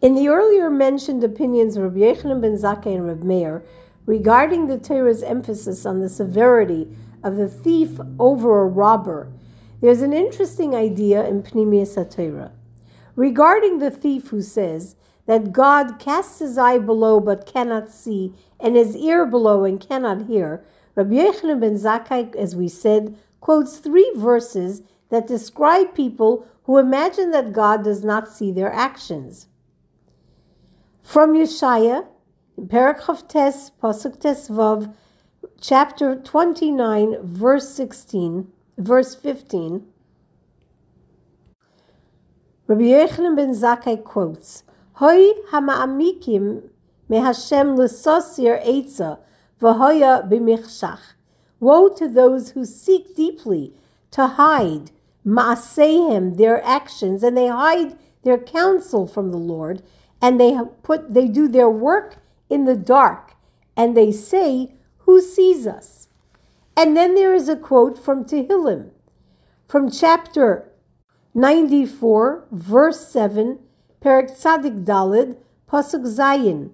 In 0.00 0.14
the 0.14 0.28
earlier 0.28 0.70
mentioned 0.70 1.24
opinions 1.24 1.76
of 1.76 1.82
Rabbi 1.82 1.98
Yochanan 1.98 2.40
ben 2.40 2.56
Zakkai 2.56 2.94
and 2.94 3.08
Reb 3.08 3.24
Meir, 3.24 3.64
regarding 4.06 4.68
the 4.68 4.78
Torah's 4.78 5.24
emphasis 5.24 5.84
on 5.84 5.98
the 5.98 6.08
severity 6.08 6.86
of 7.24 7.34
the 7.34 7.48
thief 7.48 7.98
over 8.16 8.62
a 8.62 8.66
robber, 8.66 9.28
there's 9.80 10.00
an 10.00 10.12
interesting 10.12 10.72
idea 10.72 11.26
in 11.26 11.42
Pnimius 11.42 11.96
HaTorah. 11.96 12.52
Regarding 13.16 13.78
the 13.78 13.90
thief 13.90 14.28
who 14.28 14.40
says 14.40 14.94
that 15.26 15.52
God 15.52 15.98
casts 15.98 16.38
his 16.38 16.56
eye 16.56 16.78
below 16.78 17.18
but 17.18 17.44
cannot 17.44 17.90
see, 17.90 18.32
and 18.60 18.76
his 18.76 18.94
ear 18.94 19.26
below 19.26 19.64
and 19.64 19.80
cannot 19.80 20.26
hear, 20.26 20.64
Rabbi 20.94 21.14
Yochanan 21.14 21.60
ben 21.60 21.74
Zakkai, 21.74 22.36
as 22.36 22.54
we 22.54 22.68
said, 22.68 23.18
quotes 23.40 23.78
three 23.78 24.12
verses 24.14 24.82
that 25.08 25.26
describe 25.26 25.92
people 25.92 26.46
who 26.64 26.78
imagine 26.78 27.32
that 27.32 27.52
God 27.52 27.82
does 27.82 28.04
not 28.04 28.28
see 28.28 28.52
their 28.52 28.72
actions. 28.72 29.48
From 31.08 31.32
Yeshaya, 31.32 32.06
Perak 32.68 33.00
Tes, 33.28 33.70
Pasuk 33.82 34.20
Tes 34.20 34.50
Vav, 34.50 34.92
chapter 35.58 36.14
29, 36.14 37.16
verse 37.22 37.70
16, 37.70 38.52
verse 38.76 39.14
15, 39.14 39.86
Rabbi 42.66 42.82
Yochanan 42.82 43.36
ben 43.36 43.54
Zakkai 43.54 44.04
quotes, 44.04 44.64
Hoi 44.96 45.32
hama'amikim 45.50 46.68
mehashem 47.08 47.78
l'sosir 47.78 48.62
etza 48.62 49.18
v'hoya 49.62 50.30
b'michshach. 50.30 51.14
Woe 51.58 51.88
to 51.88 52.06
those 52.06 52.50
who 52.50 52.66
seek 52.66 53.16
deeply 53.16 53.72
to 54.10 54.26
hide 54.26 54.90
ma'asehem, 55.26 56.36
their 56.36 56.62
actions, 56.62 57.22
and 57.22 57.34
they 57.34 57.48
hide 57.48 57.96
their 58.24 58.36
counsel 58.36 59.06
from 59.06 59.30
the 59.30 59.38
Lord, 59.38 59.82
and 60.20 60.40
they 60.40 60.58
put 60.82 61.14
they 61.14 61.28
do 61.28 61.48
their 61.48 61.70
work 61.70 62.16
in 62.50 62.64
the 62.64 62.76
dark 62.76 63.34
and 63.76 63.96
they 63.96 64.10
say, 64.10 64.74
Who 64.98 65.20
sees 65.20 65.66
us? 65.66 66.08
And 66.76 66.96
then 66.96 67.14
there 67.14 67.34
is 67.34 67.48
a 67.48 67.56
quote 67.56 67.98
from 68.02 68.24
Tehillim, 68.24 68.90
from 69.66 69.90
chapter 69.90 70.70
94, 71.34 72.46
verse 72.50 73.08
7, 73.08 73.58
Perak 74.00 74.28
Tzadik 74.30 74.84
Dalid, 74.84 75.36
Pasuk 75.70 76.04
Zayin. 76.06 76.70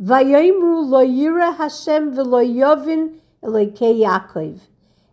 Vayimru 0.00 0.86
lo 0.86 1.04
yira 1.04 1.56
Hashem 1.56 2.14
v'lo 2.14 2.44
yovin 2.44 3.18
Yaakov. 3.42 4.60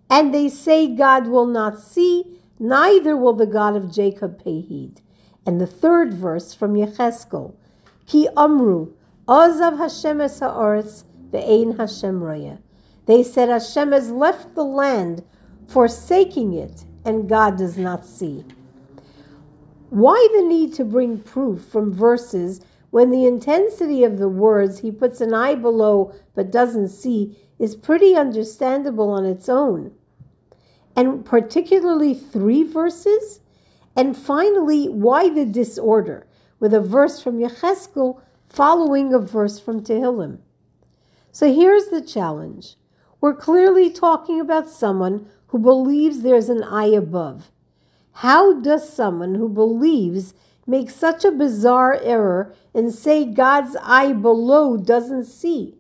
And 0.09 0.33
they 0.33 0.49
say 0.49 0.88
God 0.88 1.27
will 1.27 1.47
not 1.47 1.79
see, 1.79 2.39
neither 2.59 3.15
will 3.15 3.33
the 3.33 3.45
God 3.45 3.75
of 3.75 3.91
Jacob 3.91 4.43
pay 4.43 4.62
heed. 4.62 5.01
And 5.45 5.59
the 5.59 5.67
third 5.67 6.13
verse 6.13 6.53
from 6.53 6.73
Yecheskel, 6.73 7.55
Ki 8.05 8.27
Amru, 8.35 8.93
Ozav 9.27 9.77
Hashem 9.77 10.21
es 10.21 10.39
ha'oretz, 10.39 11.05
ve'ein 11.31 11.77
Hashem. 11.77 12.59
They 13.05 13.23
said 13.23 13.49
Hashem 13.49 13.91
has 13.91 14.11
left 14.11 14.55
the 14.55 14.63
land, 14.63 15.23
forsaking 15.67 16.53
it, 16.53 16.85
and 17.05 17.29
God 17.29 17.57
does 17.57 17.77
not 17.77 18.05
see. 18.05 18.45
Why 19.89 20.27
the 20.33 20.43
need 20.43 20.73
to 20.75 20.85
bring 20.85 21.19
proof 21.19 21.63
from 21.63 21.93
verses 21.93 22.61
when 22.89 23.11
the 23.11 23.25
intensity 23.25 24.03
of 24.03 24.17
the 24.17 24.29
words 24.29 24.79
he 24.79 24.91
puts 24.91 25.21
an 25.21 25.33
eye 25.33 25.55
below 25.55 26.13
but 26.33 26.51
doesn't 26.51 26.89
see 26.89 27.37
is 27.59 27.75
pretty 27.75 28.15
understandable 28.15 29.09
on 29.09 29.25
its 29.25 29.47
own? 29.47 29.91
And 30.95 31.25
particularly 31.25 32.13
three 32.13 32.63
verses? 32.63 33.39
And 33.95 34.17
finally, 34.17 34.87
why 34.87 35.29
the 35.29 35.45
disorder 35.45 36.25
with 36.59 36.73
a 36.73 36.81
verse 36.81 37.21
from 37.21 37.39
Yechezkel 37.39 38.21
following 38.47 39.13
a 39.13 39.19
verse 39.19 39.59
from 39.59 39.81
Tehillim? 39.81 40.39
So 41.31 41.53
here's 41.53 41.87
the 41.87 42.01
challenge. 42.01 42.75
We're 43.19 43.35
clearly 43.35 43.89
talking 43.89 44.39
about 44.39 44.69
someone 44.69 45.27
who 45.47 45.59
believes 45.59 46.21
there's 46.21 46.49
an 46.49 46.63
eye 46.63 46.87
above. 46.87 47.51
How 48.17 48.59
does 48.59 48.91
someone 48.91 49.35
who 49.35 49.49
believes 49.49 50.33
make 50.67 50.89
such 50.89 51.25
a 51.25 51.31
bizarre 51.31 51.99
error 52.01 52.53
and 52.73 52.93
say 52.93 53.25
God's 53.25 53.75
eye 53.81 54.13
below 54.13 54.77
doesn't 54.77 55.25
see? 55.25 55.75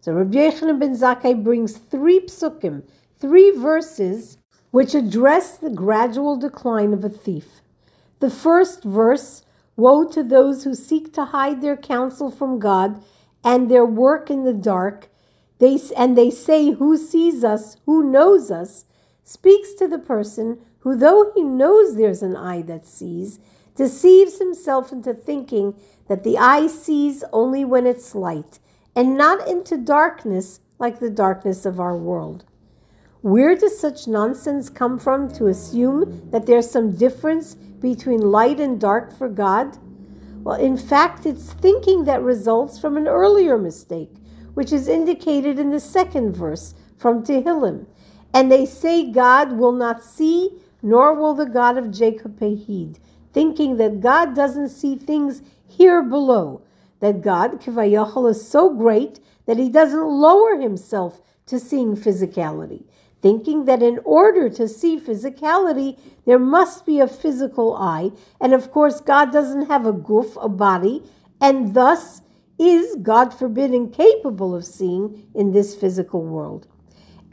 So 0.00 0.12
Rabbi 0.12 0.38
Yochanan 0.38 0.78
ben 0.78 0.94
Zakkai 0.94 1.42
brings 1.42 1.76
three 1.76 2.20
psukim, 2.20 2.84
three 3.18 3.50
verses, 3.50 4.38
which 4.70 4.94
address 4.94 5.58
the 5.58 5.70
gradual 5.70 6.36
decline 6.36 6.92
of 6.92 7.04
a 7.04 7.08
thief. 7.08 7.60
The 8.20 8.30
first 8.30 8.84
verse, 8.84 9.42
Woe 9.78 10.02
to 10.08 10.24
those 10.24 10.64
who 10.64 10.74
seek 10.74 11.12
to 11.12 11.26
hide 11.26 11.62
their 11.62 11.76
counsel 11.76 12.32
from 12.32 12.58
God 12.58 13.00
and 13.44 13.70
their 13.70 13.86
work 13.86 14.28
in 14.28 14.42
the 14.42 14.52
dark, 14.52 15.08
they, 15.60 15.78
and 15.96 16.18
they 16.18 16.30
say, 16.30 16.72
Who 16.72 16.96
sees 16.96 17.44
us? 17.44 17.76
Who 17.86 18.02
knows 18.02 18.50
us? 18.50 18.86
speaks 19.22 19.74
to 19.74 19.86
the 19.86 20.00
person 20.00 20.58
who, 20.80 20.96
though 20.96 21.30
he 21.32 21.44
knows 21.44 21.94
there's 21.94 22.24
an 22.24 22.34
eye 22.34 22.62
that 22.62 22.86
sees, 22.86 23.38
deceives 23.76 24.40
himself 24.40 24.90
into 24.90 25.14
thinking 25.14 25.74
that 26.08 26.24
the 26.24 26.38
eye 26.38 26.66
sees 26.66 27.22
only 27.32 27.64
when 27.64 27.86
it's 27.86 28.16
light 28.16 28.58
and 28.96 29.16
not 29.16 29.46
into 29.46 29.76
darkness 29.76 30.58
like 30.80 30.98
the 30.98 31.10
darkness 31.10 31.64
of 31.64 31.78
our 31.78 31.96
world. 31.96 32.44
Where 33.20 33.54
does 33.54 33.78
such 33.78 34.08
nonsense 34.08 34.70
come 34.70 34.98
from 34.98 35.30
to 35.34 35.46
assume 35.46 36.30
that 36.32 36.46
there's 36.46 36.68
some 36.68 36.96
difference 36.96 37.56
between 37.80 38.20
light 38.20 38.60
and 38.60 38.80
dark 38.80 39.16
for 39.16 39.28
God? 39.28 39.78
Well, 40.42 40.60
in 40.60 40.76
fact, 40.76 41.26
it's 41.26 41.52
thinking 41.52 42.04
that 42.04 42.22
results 42.22 42.78
from 42.78 42.96
an 42.96 43.06
earlier 43.06 43.58
mistake, 43.58 44.14
which 44.54 44.72
is 44.72 44.88
indicated 44.88 45.58
in 45.58 45.70
the 45.70 45.80
second 45.80 46.34
verse 46.34 46.74
from 46.96 47.22
Tehillim. 47.22 47.86
And 48.32 48.50
they 48.50 48.66
say 48.66 49.10
God 49.10 49.52
will 49.52 49.72
not 49.72 50.04
see, 50.04 50.50
nor 50.82 51.14
will 51.14 51.34
the 51.34 51.46
God 51.46 51.76
of 51.76 51.90
Jacob 51.90 52.38
pay 52.38 52.54
heed, 52.54 52.98
thinking 53.32 53.76
that 53.76 54.00
God 54.00 54.34
doesn't 54.34 54.68
see 54.68 54.96
things 54.96 55.42
here 55.66 56.02
below, 56.02 56.62
that 57.00 57.20
God, 57.20 57.60
Kivayachal, 57.60 58.30
is 58.30 58.48
so 58.48 58.74
great 58.74 59.20
that 59.46 59.58
he 59.58 59.68
doesn't 59.68 60.06
lower 60.06 60.58
himself 60.58 61.20
to 61.46 61.58
seeing 61.58 61.96
physicality 61.96 62.84
thinking 63.20 63.64
that 63.64 63.82
in 63.82 63.98
order 64.04 64.48
to 64.50 64.68
see 64.68 64.98
physicality, 64.98 65.98
there 66.24 66.38
must 66.38 66.86
be 66.86 67.00
a 67.00 67.08
physical 67.08 67.76
eye. 67.76 68.10
And 68.40 68.54
of 68.54 68.70
course, 68.70 69.00
God 69.00 69.32
doesn't 69.32 69.68
have 69.68 69.86
a 69.86 69.92
guf, 69.92 70.42
a 70.42 70.48
body, 70.48 71.02
and 71.40 71.74
thus 71.74 72.22
is, 72.58 72.96
God 72.96 73.32
forbid, 73.32 73.72
incapable 73.72 74.54
of 74.54 74.64
seeing 74.64 75.26
in 75.34 75.52
this 75.52 75.74
physical 75.74 76.22
world. 76.24 76.66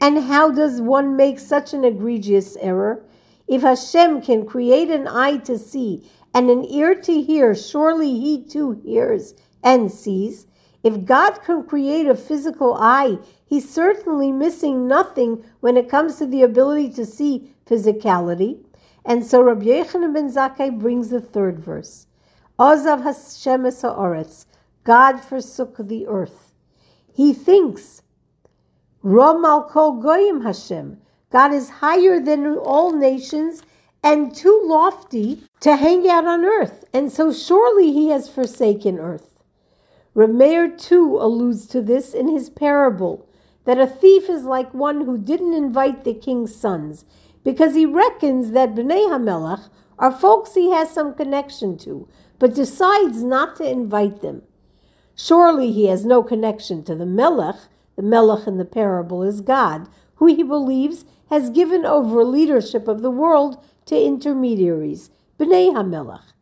And 0.00 0.24
how 0.24 0.50
does 0.50 0.80
one 0.80 1.16
make 1.16 1.38
such 1.38 1.72
an 1.72 1.84
egregious 1.84 2.56
error? 2.60 3.04
If 3.48 3.62
Hashem 3.62 4.22
can 4.22 4.46
create 4.46 4.90
an 4.90 5.06
eye 5.08 5.38
to 5.38 5.58
see 5.58 6.08
and 6.34 6.50
an 6.50 6.64
ear 6.64 6.94
to 6.94 7.22
hear, 7.22 7.54
surely 7.54 8.10
He 8.20 8.44
too 8.44 8.72
hears 8.84 9.34
and 9.62 9.90
sees. 9.90 10.46
If 10.82 11.04
God 11.04 11.42
can 11.42 11.64
create 11.64 12.06
a 12.06 12.14
physical 12.14 12.76
eye, 12.78 13.18
he's 13.46 13.68
certainly 13.68 14.32
missing 14.32 14.86
nothing 14.86 15.44
when 15.60 15.76
it 15.76 15.88
comes 15.88 16.16
to 16.16 16.26
the 16.26 16.42
ability 16.42 16.90
to 16.90 17.06
see 17.06 17.54
physicality. 17.66 18.58
And 19.04 19.24
so 19.24 19.40
Rabbi 19.40 19.66
Yochanan 19.66 20.12
ben 20.12 20.30
Zakkai 20.30 20.78
brings 20.78 21.10
the 21.10 21.20
third 21.20 21.58
verse. 21.60 22.06
Ozav 22.58 23.02
Hashem 23.02 23.66
es 23.66 23.82
ha'oretz, 23.82 24.46
God 24.84 25.20
forsook 25.20 25.76
the 25.78 26.06
earth. 26.06 26.52
He 27.12 27.32
thinks, 27.32 28.02
Rom 29.02 29.44
al 29.44 29.68
kol 29.68 30.00
goyim 30.00 30.42
Hashem, 30.42 30.98
God 31.30 31.52
is 31.52 31.68
higher 31.80 32.18
than 32.18 32.46
all 32.56 32.92
nations 32.92 33.62
and 34.02 34.34
too 34.34 34.60
lofty 34.64 35.42
to 35.60 35.76
hang 35.76 36.08
out 36.08 36.26
on 36.26 36.44
earth. 36.44 36.84
And 36.92 37.12
so 37.12 37.32
surely 37.32 37.92
he 37.92 38.08
has 38.10 38.28
forsaken 38.28 38.98
earth. 38.98 39.42
Rameir 40.14 40.78
too 40.78 41.18
alludes 41.20 41.66
to 41.68 41.82
this 41.82 42.14
in 42.14 42.28
his 42.28 42.48
parable 42.48 43.28
that 43.66 43.78
a 43.78 43.86
thief 43.86 44.30
is 44.30 44.44
like 44.44 44.72
one 44.72 45.02
who 45.04 45.18
didn't 45.18 45.52
invite 45.52 46.04
the 46.04 46.14
king's 46.14 46.54
sons 46.54 47.04
because 47.44 47.74
he 47.74 47.84
reckons 47.84 48.52
that 48.52 48.74
Bnei 48.74 49.08
Hamelach 49.08 49.68
are 49.98 50.10
folks 50.10 50.54
he 50.54 50.70
has 50.70 50.90
some 50.90 51.14
connection 51.14 51.76
to, 51.78 52.08
but 52.38 52.54
decides 52.54 53.22
not 53.22 53.56
to 53.56 53.68
invite 53.68 54.22
them. 54.22 54.42
Surely 55.14 55.72
he 55.72 55.86
has 55.86 56.04
no 56.04 56.22
connection 56.22 56.82
to 56.84 56.94
the 56.94 57.06
Melech. 57.06 57.56
The 57.96 58.02
Melech 58.02 58.46
in 58.46 58.58
the 58.58 58.64
parable 58.64 59.22
is 59.22 59.40
God, 59.40 59.88
who 60.16 60.26
he 60.26 60.42
believes 60.42 61.04
has 61.30 61.50
given 61.50 61.84
over 61.84 62.24
leadership 62.24 62.86
of 62.86 63.02
the 63.02 63.10
world 63.10 63.62
to 63.86 64.00
intermediaries, 64.00 65.10
Bnei 65.38 65.72
Hamelach. 65.72 66.32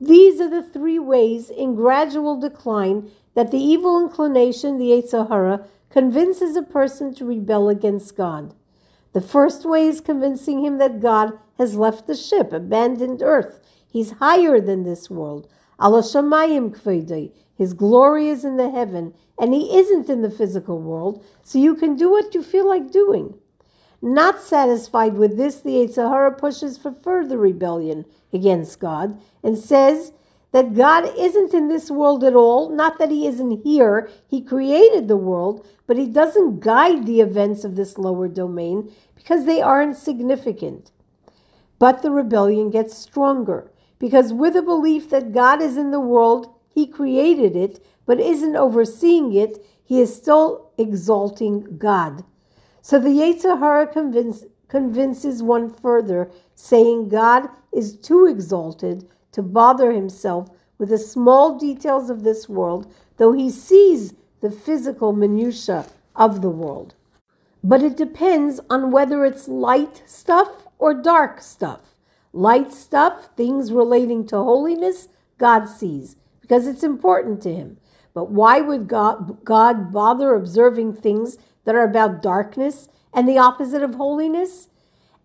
These 0.00 0.40
are 0.40 0.50
the 0.50 0.62
three 0.62 0.98
ways 0.98 1.50
in 1.50 1.74
gradual 1.74 2.40
decline 2.40 3.10
that 3.34 3.50
the 3.50 3.58
evil 3.58 4.00
inclination, 4.00 4.78
the 4.78 4.90
Yetzer 4.90 5.28
Hara, 5.28 5.66
convinces 5.94 6.56
a 6.56 6.62
person 6.62 7.14
to 7.14 7.24
rebel 7.24 7.68
against 7.68 8.16
God. 8.16 8.52
The 9.12 9.20
first 9.20 9.64
way 9.64 9.86
is 9.86 10.00
convincing 10.00 10.64
him 10.64 10.78
that 10.78 10.98
God 11.00 11.38
has 11.56 11.76
left 11.76 12.08
the 12.08 12.16
ship, 12.16 12.52
abandoned 12.52 13.22
earth. 13.22 13.60
He's 13.88 14.18
higher 14.18 14.60
than 14.60 14.82
this 14.82 15.08
world. 15.08 15.46
His 17.56 17.74
glory 17.74 18.28
is 18.28 18.44
in 18.44 18.56
the 18.56 18.70
heaven, 18.72 19.14
and 19.38 19.54
he 19.54 19.78
isn't 19.78 20.10
in 20.10 20.22
the 20.22 20.32
physical 20.32 20.80
world, 20.80 21.24
so 21.44 21.60
you 21.60 21.76
can 21.76 21.94
do 21.94 22.10
what 22.10 22.34
you 22.34 22.42
feel 22.42 22.66
like 22.66 22.90
doing. 22.90 23.34
Not 24.02 24.42
satisfied 24.42 25.14
with 25.14 25.36
this, 25.36 25.60
the 25.60 25.76
Yetzer 25.76 26.10
Hara 26.10 26.32
pushes 26.32 26.76
for 26.76 26.90
further 26.90 27.38
rebellion 27.38 28.04
against 28.32 28.80
God 28.80 29.20
and 29.44 29.56
says 29.56 30.12
that 30.54 30.72
God 30.72 31.12
isn't 31.18 31.52
in 31.52 31.66
this 31.66 31.90
world 31.90 32.22
at 32.22 32.36
all, 32.36 32.70
not 32.70 32.96
that 32.98 33.10
He 33.10 33.26
isn't 33.26 33.64
here. 33.64 34.08
He 34.28 34.40
created 34.40 35.08
the 35.08 35.16
world, 35.16 35.66
but 35.88 35.96
He 35.96 36.06
doesn't 36.06 36.60
guide 36.60 37.06
the 37.06 37.20
events 37.20 37.64
of 37.64 37.74
this 37.74 37.98
lower 37.98 38.28
domain 38.28 38.92
because 39.16 39.46
they 39.46 39.60
aren't 39.60 39.96
significant. 39.96 40.92
But 41.80 42.02
the 42.02 42.12
rebellion 42.12 42.70
gets 42.70 42.96
stronger 42.96 43.72
because 43.98 44.32
with 44.32 44.54
a 44.54 44.62
belief 44.62 45.10
that 45.10 45.32
God 45.32 45.60
is 45.60 45.76
in 45.76 45.90
the 45.90 45.98
world, 45.98 46.54
He 46.72 46.86
created 46.86 47.56
it, 47.56 47.84
but 48.06 48.20
isn't 48.20 48.54
overseeing 48.54 49.34
it, 49.34 49.58
He 49.82 50.00
is 50.00 50.14
still 50.14 50.70
exalting 50.78 51.78
God. 51.78 52.22
So 52.80 53.00
the 53.00 53.08
Yetzer 53.08 53.58
Hara 53.58 53.88
convince, 53.88 54.44
convinces 54.68 55.42
one 55.42 55.68
further, 55.68 56.30
saying 56.54 57.08
God 57.08 57.48
is 57.72 57.96
too 57.96 58.26
exalted 58.26 59.08
to 59.34 59.42
bother 59.42 59.92
himself 59.92 60.50
with 60.78 60.88
the 60.88 60.98
small 60.98 61.58
details 61.58 62.10
of 62.10 62.22
this 62.22 62.48
world, 62.48 62.92
though 63.18 63.32
he 63.32 63.50
sees 63.50 64.14
the 64.40 64.50
physical 64.50 65.12
minutiae 65.12 65.86
of 66.16 66.42
the 66.42 66.50
world. 66.50 66.94
But 67.62 67.82
it 67.82 67.96
depends 67.96 68.60
on 68.68 68.90
whether 68.90 69.24
it's 69.24 69.48
light 69.48 70.02
stuff 70.06 70.66
or 70.78 70.94
dark 70.94 71.40
stuff. 71.40 71.96
Light 72.32 72.72
stuff, 72.72 73.34
things 73.36 73.72
relating 73.72 74.26
to 74.26 74.36
holiness, 74.36 75.08
God 75.38 75.66
sees 75.66 76.16
because 76.40 76.66
it's 76.66 76.82
important 76.82 77.40
to 77.42 77.54
him. 77.54 77.78
But 78.12 78.30
why 78.30 78.60
would 78.60 78.86
God, 78.88 79.44
God 79.44 79.92
bother 79.92 80.34
observing 80.34 80.94
things 80.94 81.38
that 81.64 81.74
are 81.74 81.84
about 81.84 82.22
darkness 82.22 82.88
and 83.12 83.28
the 83.28 83.38
opposite 83.38 83.82
of 83.82 83.94
holiness. 83.94 84.68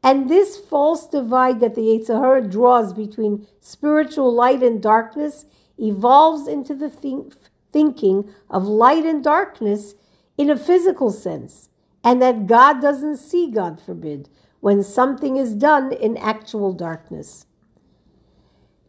And 0.02 0.30
this 0.30 0.58
false 0.58 1.08
divide 1.08 1.60
that 1.60 1.76
the 1.76 1.82
Yetzer 1.82 2.20
Hara 2.20 2.42
draws 2.42 2.94
between 2.94 3.48
spiritual 3.60 4.34
light 4.34 4.64
and 4.64 4.82
darkness 4.82 5.46
evolves 5.78 6.48
into 6.48 6.74
the 6.74 6.90
think- 6.90 7.36
thinking 7.72 8.30
of 8.50 8.66
light 8.66 9.06
and 9.06 9.24
darkness 9.24 9.96
in 10.38 10.50
a 10.50 10.58
physical 10.58 11.12
sense, 11.12 11.70
and 12.04 12.22
that 12.22 12.48
God 12.48 12.82
doesn't 12.82 13.18
see, 13.18 13.52
God 13.52 13.80
forbid, 13.80 14.30
when 14.62 14.84
something 14.84 15.36
is 15.36 15.54
done 15.54 15.92
in 15.92 16.18
actual 16.18 16.74
darkness. 16.74 17.46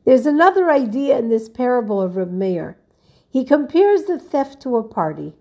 There's 0.04 0.26
another 0.26 0.70
idea 0.70 1.18
in 1.18 1.28
this 1.28 1.48
parable 1.48 2.00
of 2.00 2.16
Reb 2.16 2.32
Meir. 2.32 2.78
He 3.28 3.44
compares 3.44 4.04
the 4.04 4.18
theft 4.18 4.60
to 4.62 4.76
a 4.76 4.82
party. 4.82 5.34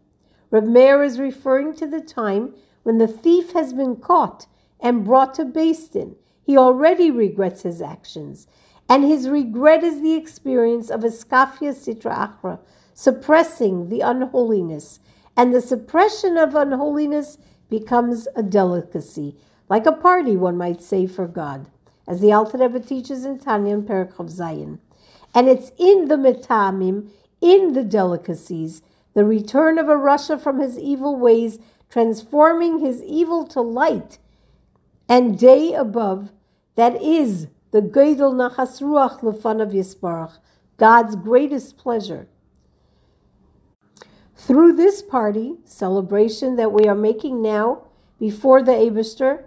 Reb 0.52 0.66
Meir 0.66 1.04
is 1.04 1.20
referring 1.20 1.74
to 1.76 1.88
the 1.88 2.02
time 2.02 2.54
when 2.84 2.98
the 2.98 3.08
thief 3.08 3.54
has 3.54 3.74
been 3.74 3.96
caught 3.96 4.48
and 4.80 5.06
brought 5.06 5.34
to 5.36 5.46
Beis 5.46 6.16
He 6.44 6.58
already 6.58 7.12
regrets 7.12 7.64
his 7.64 7.82
actions, 7.82 8.48
and 8.88 9.04
his 9.04 9.30
regret 9.30 9.84
is 9.84 10.02
the 10.02 10.16
experience 10.16 10.90
of 10.90 11.04
a 11.04 11.08
skafia 11.08 11.74
sitra 11.74 12.34
achra, 12.34 12.60
suppressing 12.94 13.90
the 13.90 14.02
unholiness, 14.02 15.00
and 15.38 15.54
the 15.54 15.62
suppression 15.62 16.38
of 16.38 16.56
unholiness 16.56 17.38
becomes 17.70 18.28
a 18.36 18.44
delicacy, 18.44 19.36
like 19.70 19.86
a 19.86 19.92
party, 19.92 20.36
one 20.36 20.58
might 20.58 20.82
say, 20.82 21.06
for 21.06 21.28
God, 21.28 21.68
as 22.08 22.20
the 22.20 22.34
Alter 22.34 22.58
Rebbe 22.58 22.80
teaches 22.80 23.24
in 23.24 23.38
Tanya 23.38 23.76
and 23.76 23.88
Perikov 23.88 24.32
Zayin. 24.32 24.80
And 25.34 25.48
it's 25.48 25.72
in 25.78 26.08
the 26.08 26.16
matamim, 26.16 27.10
in 27.40 27.74
the 27.74 27.84
delicacies, 27.84 28.82
the 29.14 29.24
return 29.24 29.78
of 29.78 29.88
a 29.88 29.96
rasha 29.96 30.42
from 30.42 30.60
his 30.60 30.78
evil 30.78 31.16
ways, 31.16 31.60
transforming 31.90 32.80
his 32.80 33.02
evil 33.04 33.46
to 33.48 33.62
light, 33.62 34.18
and 35.10 35.38
day 35.40 35.74
above, 35.74 36.32
that 36.76 37.02
is 37.02 37.48
the 37.72 37.82
Geidel 37.82 38.34
Nachas 38.34 38.80
Ruach 38.82 39.22
Lefanav 39.22 39.74
Yisbarach, 39.74 40.38
God's 40.78 41.16
greatest 41.16 41.78
pleasure. 41.78 42.28
Through 44.36 44.74
this 44.74 45.02
party, 45.02 45.56
celebration 45.66 46.56
that 46.56 46.72
we 46.72 46.86
are 46.86 46.96
making 46.96 47.42
now 47.42 47.84
before 48.20 48.62
the 48.62 48.72
Eberster, 48.72 49.44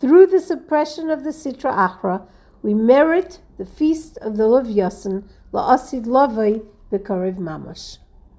through 0.00 0.26
the 0.26 0.40
suppression 0.40 1.10
of 1.10 1.22
the 1.22 1.30
Sitra 1.30 1.72
Achra, 1.72 2.26
we 2.62 2.74
merit 2.74 3.40
the 3.58 3.66
feast 3.66 4.18
of 4.18 4.36
the 4.36 4.44
Livyasan, 4.44 5.24
La'asid 5.52 6.06
Lavai 6.06 6.64
B'Karev 6.90 7.36
Mamash. 7.36 7.98